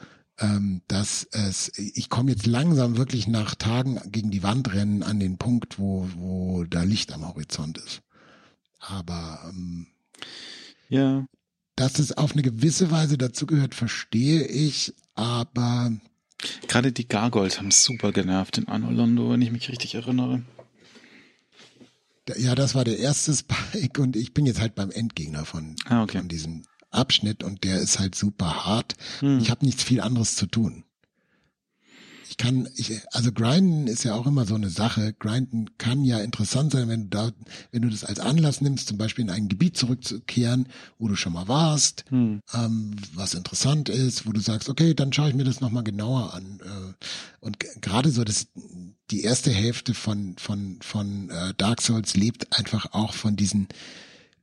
[0.41, 5.21] Ähm, dass es, ich komme jetzt langsam wirklich nach Tagen gegen die Wand rennen an
[5.21, 8.04] den Punkt, wo, wo da Licht am Horizont ist.
[8.89, 9.87] Aber ähm,
[10.89, 11.27] ja.
[11.77, 15.93] dass es auf eine gewisse Weise dazugehört, verstehe ich, aber
[16.69, 20.43] Gerade die Gargoyles haben super genervt in Anolondo, wenn ich mich richtig erinnere.
[22.37, 26.03] Ja, das war der erste Spike und ich bin jetzt halt beim Endgegner von, ah,
[26.03, 26.19] okay.
[26.19, 28.95] von diesem Abschnitt und der ist halt super hart.
[29.21, 29.39] Hm.
[29.41, 30.85] Ich habe nichts viel anderes zu tun.
[32.35, 35.13] Ich kann, ich, also Grinden ist ja auch immer so eine Sache.
[35.13, 37.33] Grinden kann ja interessant sein, wenn du da,
[37.71, 40.67] wenn du das als Anlass nimmst, zum Beispiel in ein Gebiet zurückzukehren,
[40.99, 42.41] wo du schon mal warst, hm.
[42.53, 46.35] ähm, was interessant ist, wo du sagst, okay, dann schaue ich mir das nochmal genauer
[46.35, 46.59] an.
[46.61, 47.05] Äh,
[47.39, 48.49] und gerade so das,
[49.13, 53.69] die erste Hälfte von, von, von äh, Dark Souls lebt einfach auch von diesen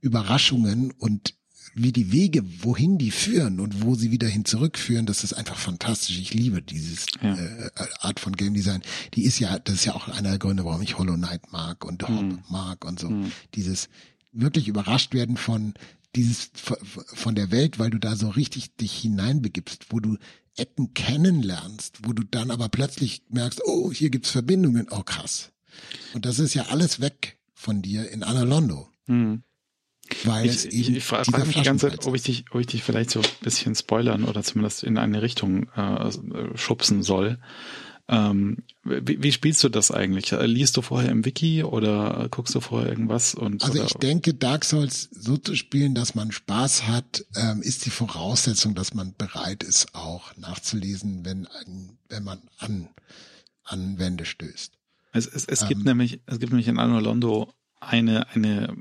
[0.00, 1.34] Überraschungen und
[1.74, 5.56] wie die Wege, wohin die führen und wo sie wieder hin zurückführen, das ist einfach
[5.56, 6.18] fantastisch.
[6.18, 7.34] Ich liebe dieses ja.
[7.34, 7.70] äh,
[8.00, 8.82] Art von Game Design.
[9.14, 11.84] Die ist ja, das ist ja auch einer der Gründe, warum ich Hollow Knight mag
[11.84, 12.42] und Hop mhm.
[12.48, 13.10] mag und so.
[13.10, 13.32] Mhm.
[13.54, 13.88] Dieses
[14.32, 15.74] wirklich überrascht werden von
[16.14, 16.50] dieses
[16.92, 20.18] von der Welt, weil du da so richtig dich hineinbegibst, wo du
[20.56, 25.52] Ecken kennenlernst, wo du dann aber plötzlich merkst, oh, hier gibt's Verbindungen, oh krass.
[26.12, 28.90] Und das ist ja alles weg von dir in Analondo.
[29.06, 29.42] Mhm.
[30.24, 32.66] Weil ich, ich, ich frage frag mich die ganze Zeit, ob ich dich, ob ich
[32.66, 36.10] dich vielleicht so ein bisschen spoilern oder zumindest in eine Richtung äh,
[36.56, 37.38] schubsen soll.
[38.08, 40.32] Ähm, wie, wie, spielst du das eigentlich?
[40.32, 43.34] Liest du vorher im Wiki oder guckst du vorher irgendwas?
[43.34, 47.86] Und, also ich denke, Dark Souls so zu spielen, dass man Spaß hat, ähm, ist
[47.86, 52.88] die Voraussetzung, dass man bereit ist, auch nachzulesen, wenn, ein, wenn man an,
[53.64, 54.72] an Wände stößt.
[55.12, 58.76] Es, es, es ähm, gibt nämlich, es gibt nämlich in Anno Londo eine, eine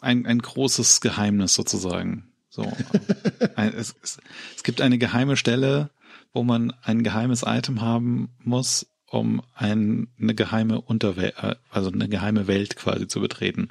[0.00, 2.32] ein, ein großes Geheimnis sozusagen.
[2.48, 2.62] So,
[3.56, 4.18] ein, es, es,
[4.56, 5.90] es gibt eine geheime Stelle,
[6.32, 12.08] wo man ein geheimes Item haben muss, um ein, eine geheime Unterwelt, äh, also eine
[12.08, 13.70] geheime Welt quasi zu betreten.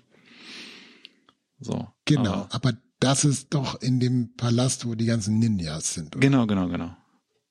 [1.59, 1.87] So.
[2.05, 6.15] Genau, aber, aber das ist doch in dem Palast, wo die ganzen Ninjas sind.
[6.15, 6.21] Oder?
[6.21, 6.95] Genau, genau, genau.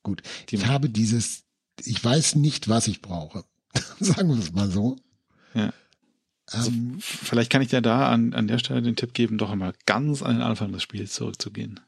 [0.03, 0.23] Gut.
[0.51, 1.45] Die ich habe dieses,
[1.85, 3.45] ich weiß nicht, was ich brauche.
[4.01, 4.97] Sagen wir es mal so.
[5.55, 5.73] Ja.
[6.51, 9.51] Also ähm, vielleicht kann ich dir da an, an der Stelle den Tipp geben, doch
[9.51, 11.81] einmal ganz an den Anfang des Spiels zurückzugehen.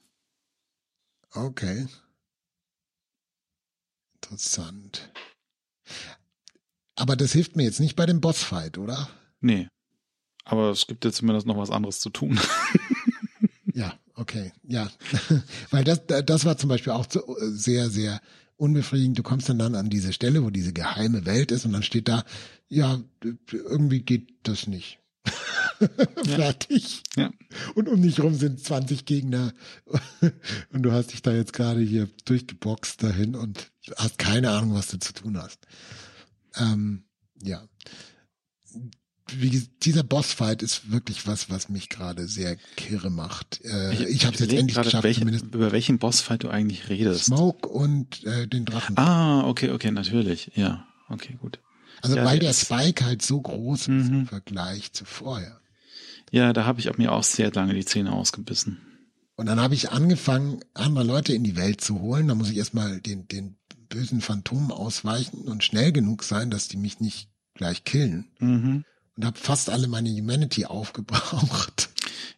[1.33, 1.87] Okay.
[4.15, 5.11] Interessant.
[6.97, 9.09] Aber das hilft mir jetzt nicht bei dem Bossfight, oder?
[9.41, 9.69] Nee.
[10.45, 12.41] Aber es gibt jetzt zumindest noch was anderes zu tun.
[13.75, 14.91] ja, okay, ja.
[15.71, 17.07] Weil das, das war zum Beispiel auch
[17.39, 18.21] sehr, sehr
[18.59, 19.19] unbefriedigend.
[19.19, 22.09] Du kommst dann, dann an diese Stelle, wo diese geheime Welt ist und dann steht
[22.09, 22.25] da,
[22.69, 23.01] ja,
[23.51, 24.99] irgendwie geht das nicht.
[26.25, 27.03] Fertig.
[27.17, 27.31] Ja.
[27.75, 29.53] Und um dich rum sind 20 Gegner
[30.73, 34.89] und du hast dich da jetzt gerade hier durchgeboxt dahin und hast keine Ahnung, was
[34.89, 35.67] du zu tun hast.
[36.57, 37.05] Ähm,
[37.43, 37.67] ja.
[39.37, 43.61] Wie, dieser Bossfight ist wirklich was, was mich gerade sehr kirre macht.
[43.65, 47.27] Äh, ich ich habe es jetzt endlich geschafft, welche, über welchen Bossfight du eigentlich redest.
[47.27, 48.97] Smoke und äh, den Drachen.
[48.97, 50.53] Ah, okay, okay, natürlich.
[50.55, 51.61] Ja, okay, gut.
[52.03, 54.21] Also ja, weil der Spike halt so groß ist mhm.
[54.21, 55.61] im Vergleich zu vorher.
[56.31, 58.81] Ja, da habe ich mir auch sehr lange die Zähne ausgebissen.
[59.37, 62.29] Und dann habe ich angefangen, andere Leute in die Welt zu holen.
[62.29, 63.57] Da muss ich erstmal den, den
[63.89, 68.31] bösen Phantomen ausweichen und schnell genug sein, dass die mich nicht gleich killen.
[68.39, 68.85] Mhm.
[69.19, 71.91] Und habe fast alle meine Humanity aufgebraucht.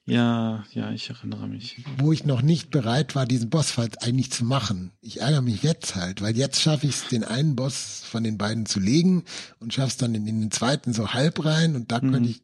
[0.06, 1.84] Ja, ja, ich erinnere mich.
[1.98, 4.90] Wo ich noch nicht bereit war, diesen Bossfight eigentlich zu machen.
[5.02, 8.38] Ich ärgere mich jetzt halt, weil jetzt schaffe ich es, den einen Boss von den
[8.38, 9.24] beiden zu legen
[9.58, 12.12] und schaff's dann in, in den zweiten so halb rein und da mhm.
[12.12, 12.42] könnte ich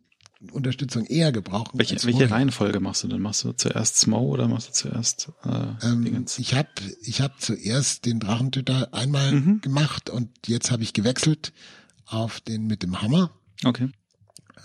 [0.52, 1.78] Unterstützung eher gebrauchen.
[1.78, 3.22] Welche, welche Reihenfolge machst du denn?
[3.22, 6.68] Machst du zuerst Smo oder machst du zuerst äh, ähm, Ich habe
[7.00, 9.62] ich hab zuerst den Drachentöter einmal mhm.
[9.62, 11.54] gemacht und jetzt habe ich gewechselt
[12.04, 13.30] auf den mit dem Hammer.
[13.64, 13.88] Okay.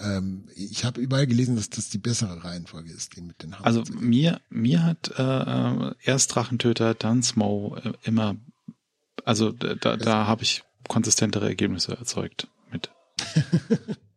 [0.02, 3.66] Ähm, ich habe überall gelesen, dass das die bessere Reihenfolge ist, die mit den Hammer.
[3.66, 8.36] Also mir mir hat äh, äh, erst Drachentöter, dann Smo äh, immer,
[9.26, 12.90] also da, da habe ich konsistentere Ergebnisse erzeugt mit.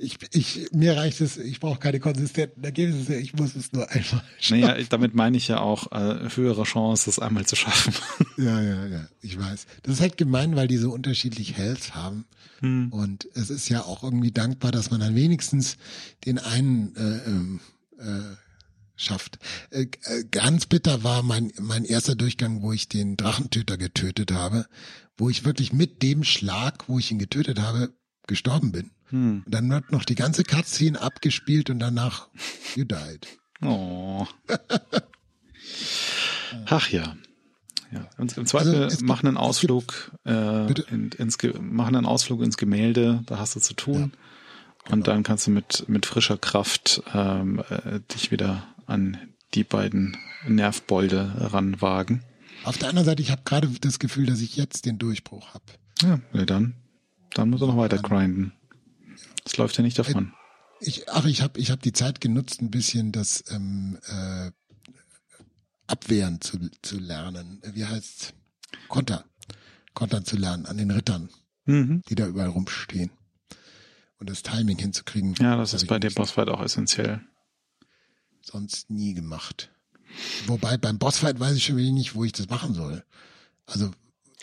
[0.00, 4.22] ich, ich, mir reicht es, ich brauche keine konsistenten Ergebnisse, ich muss es nur einmal
[4.40, 4.60] schaffen.
[4.60, 7.94] Naja, damit meine ich ja auch äh, höhere Chance, es einmal zu schaffen.
[8.36, 9.66] Ja, ja, ja, ich weiß.
[9.82, 12.24] Das ist halt gemein, weil die so unterschiedlich Health haben.
[12.60, 12.90] Hm.
[12.90, 15.76] Und es ist ja auch irgendwie dankbar, dass man dann wenigstens
[16.24, 17.60] den einen äh, ähm,
[17.98, 18.36] äh,
[18.96, 19.38] schafft.
[19.70, 24.66] Äh, äh, ganz bitter war mein, mein erster Durchgang, wo ich den Drachentöter getötet habe,
[25.18, 27.92] wo ich wirklich mit dem Schlag, wo ich ihn getötet habe,
[28.26, 28.90] gestorben bin.
[29.10, 29.44] Hm.
[29.46, 32.28] Dann wird noch die ganze Cutscene abgespielt und danach
[32.74, 33.26] you died.
[33.62, 34.26] Oh.
[36.66, 37.16] Ach ja.
[37.92, 38.08] Ja.
[38.18, 43.22] Und im Zweifel also machen einen Ausflug äh, in, ins machen einen Ausflug ins Gemälde,
[43.26, 43.94] da hast du zu tun.
[43.94, 44.10] Ja,
[44.84, 44.92] genau.
[44.92, 49.18] Und dann kannst du mit mit frischer Kraft ähm, äh, dich wieder an
[49.54, 52.22] die beiden Nervbolde ranwagen.
[52.62, 55.64] Auf der anderen Seite, ich habe gerade das Gefühl, dass ich jetzt den Durchbruch habe.
[56.02, 56.74] Ja, ja, dann
[57.34, 58.52] dann muss er noch weiter grinden.
[59.44, 60.32] Das läuft ja nicht davon.
[60.80, 64.50] Ich, ach, ich habe ich hab die Zeit genutzt, ein bisschen das ähm, äh,
[65.86, 67.60] Abwehren zu, zu lernen.
[67.74, 68.34] Wie heißt
[68.88, 69.24] Konter,
[69.94, 71.28] Kontern zu lernen an den Rittern,
[71.66, 72.02] Mhm.
[72.08, 73.10] die da überall rumstehen.
[74.18, 75.34] Und das Timing hinzukriegen.
[75.40, 77.20] Ja, das ist bei dem Bossfight auch essentiell.
[78.42, 79.70] sonst nie gemacht.
[80.46, 83.04] Wobei beim Bossfight weiß ich schon wieder nicht, wo ich das machen soll.
[83.66, 83.90] Also,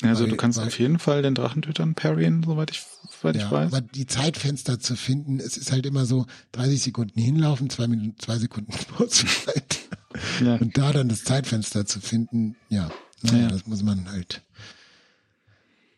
[0.04, 2.84] Also Weil- du kannst weil- auf jeden Fall den Drachentötern parryen, soweit ich,
[3.22, 3.74] soweit ja, ich weiß.
[3.74, 8.18] aber die Zeitfenster zu finden, es ist halt immer so 30 Sekunden hinlaufen, zwei Minuten,
[8.20, 9.80] zwei Sekunden Bossfight.
[10.44, 10.56] Ja.
[10.56, 12.90] Und da dann das Zeitfenster zu finden, ja,
[13.22, 13.48] naja, Ja.
[13.50, 14.42] das muss man halt,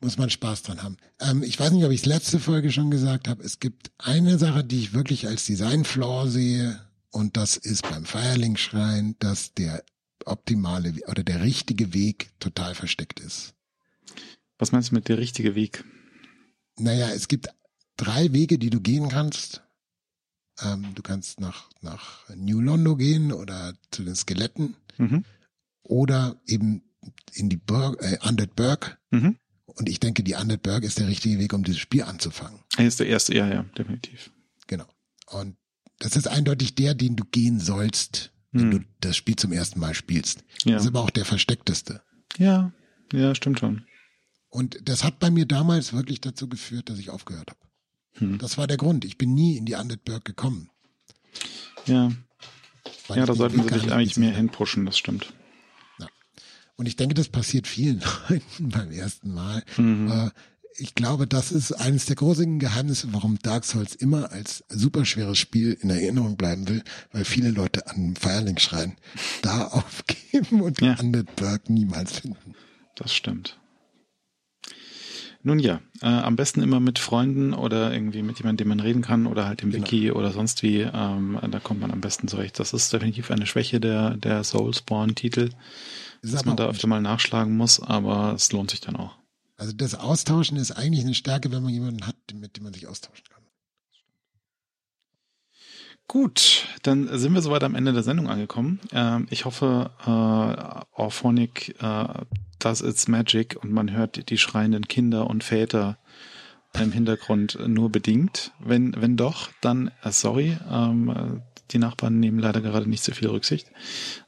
[0.01, 0.97] muss man Spaß dran haben.
[1.19, 3.43] Ähm, ich weiß nicht, ob ich es letzte Folge schon gesagt habe.
[3.43, 6.79] Es gibt eine Sache, die ich wirklich als Design-Flaw sehe,
[7.11, 9.83] und das ist beim Feierling-Schrein, dass der
[10.25, 13.55] optimale oder der richtige Weg total versteckt ist.
[14.59, 15.83] Was meinst du mit der richtige Weg?
[16.79, 17.49] Naja, es gibt
[17.97, 19.61] drei Wege, die du gehen kannst.
[20.61, 25.23] Ähm, du kannst nach, nach New Londo gehen oder zu den Skeletten Mhm.
[25.83, 26.83] oder eben
[27.33, 28.97] in die Burg, äh, Undead Burg.
[29.11, 29.37] Mhm.
[29.65, 32.59] Und ich denke, die Undead Burg ist der richtige Weg, um dieses Spiel anzufangen.
[32.77, 34.31] Er ist der erste, ja, ja, definitiv.
[34.67, 34.85] Genau.
[35.27, 35.55] Und
[35.99, 38.71] das ist eindeutig der, den du gehen sollst, wenn Hm.
[38.71, 40.43] du das Spiel zum ersten Mal spielst.
[40.65, 40.73] Ja.
[40.73, 42.01] Das ist aber auch der versteckteste.
[42.37, 42.71] Ja,
[43.13, 43.85] ja, stimmt schon.
[44.49, 47.59] Und das hat bei mir damals wirklich dazu geführt, dass ich aufgehört habe.
[48.13, 48.37] Hm.
[48.39, 49.05] Das war der Grund.
[49.05, 50.69] Ich bin nie in die Undead Burg gekommen.
[51.85, 52.11] Ja,
[53.07, 55.33] weil ja, da sollten sie sich eigentlich mehr hinpushen, das stimmt.
[56.75, 59.63] Und ich denke, das passiert vielen Leuten beim ersten Mal.
[59.75, 60.09] Mhm.
[60.11, 60.29] Äh,
[60.77, 65.37] Ich glaube, das ist eines der großen Geheimnisse, warum Dark Souls immer als super schweres
[65.37, 66.81] Spiel in Erinnerung bleiben will,
[67.11, 68.95] weil viele Leute an Firelink schreien,
[69.41, 70.93] da aufgeben und Ja.
[70.93, 70.99] ja.
[71.01, 72.55] Undead Burg niemals finden.
[72.95, 73.59] Das stimmt.
[75.49, 79.01] Nun ja, äh, am besten immer mit Freunden oder irgendwie mit jemandem, dem man reden
[79.01, 79.83] kann oder halt im Genau.
[79.83, 80.81] Wiki oder sonst wie.
[80.81, 82.59] Ähm, da kommt man am besten zurecht.
[82.59, 85.49] Das ist definitiv eine Schwäche der, der Soulspawn-Titel,
[86.21, 89.17] dass man da öfter mal nachschlagen muss, aber es lohnt sich dann auch.
[89.57, 92.85] Also das Austauschen ist eigentlich eine Stärke, wenn man jemanden hat, mit dem man sich
[92.85, 93.38] austauschen kann.
[96.09, 98.79] Gut, dann sind wir soweit am Ende der Sendung angekommen.
[98.91, 102.05] Ähm, ich hoffe, äh, Orphonic äh,
[102.57, 105.99] does its magic und man hört die schreienden Kinder und Väter
[106.73, 108.53] im Hintergrund nur bedingt.
[108.59, 110.57] Wenn, wenn doch, dann äh, sorry.
[110.67, 113.67] Ähm, äh, die Nachbarn nehmen leider gerade nicht so viel Rücksicht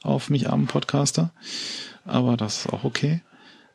[0.04, 1.34] auf mich armen Podcaster.
[2.06, 3.24] Aber das ist auch okay.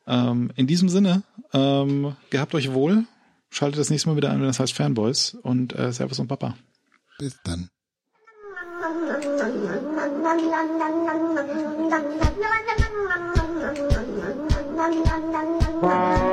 [0.06, 3.04] Ähm, in diesem Sinne, ähm, gehabt euch wohl.
[3.50, 6.56] Schaltet das nächste Mal wieder ein, wenn das heißt Fanboys und äh, Servus und Papa.
[7.18, 7.68] Bis dann.
[15.82, 16.25] Wow.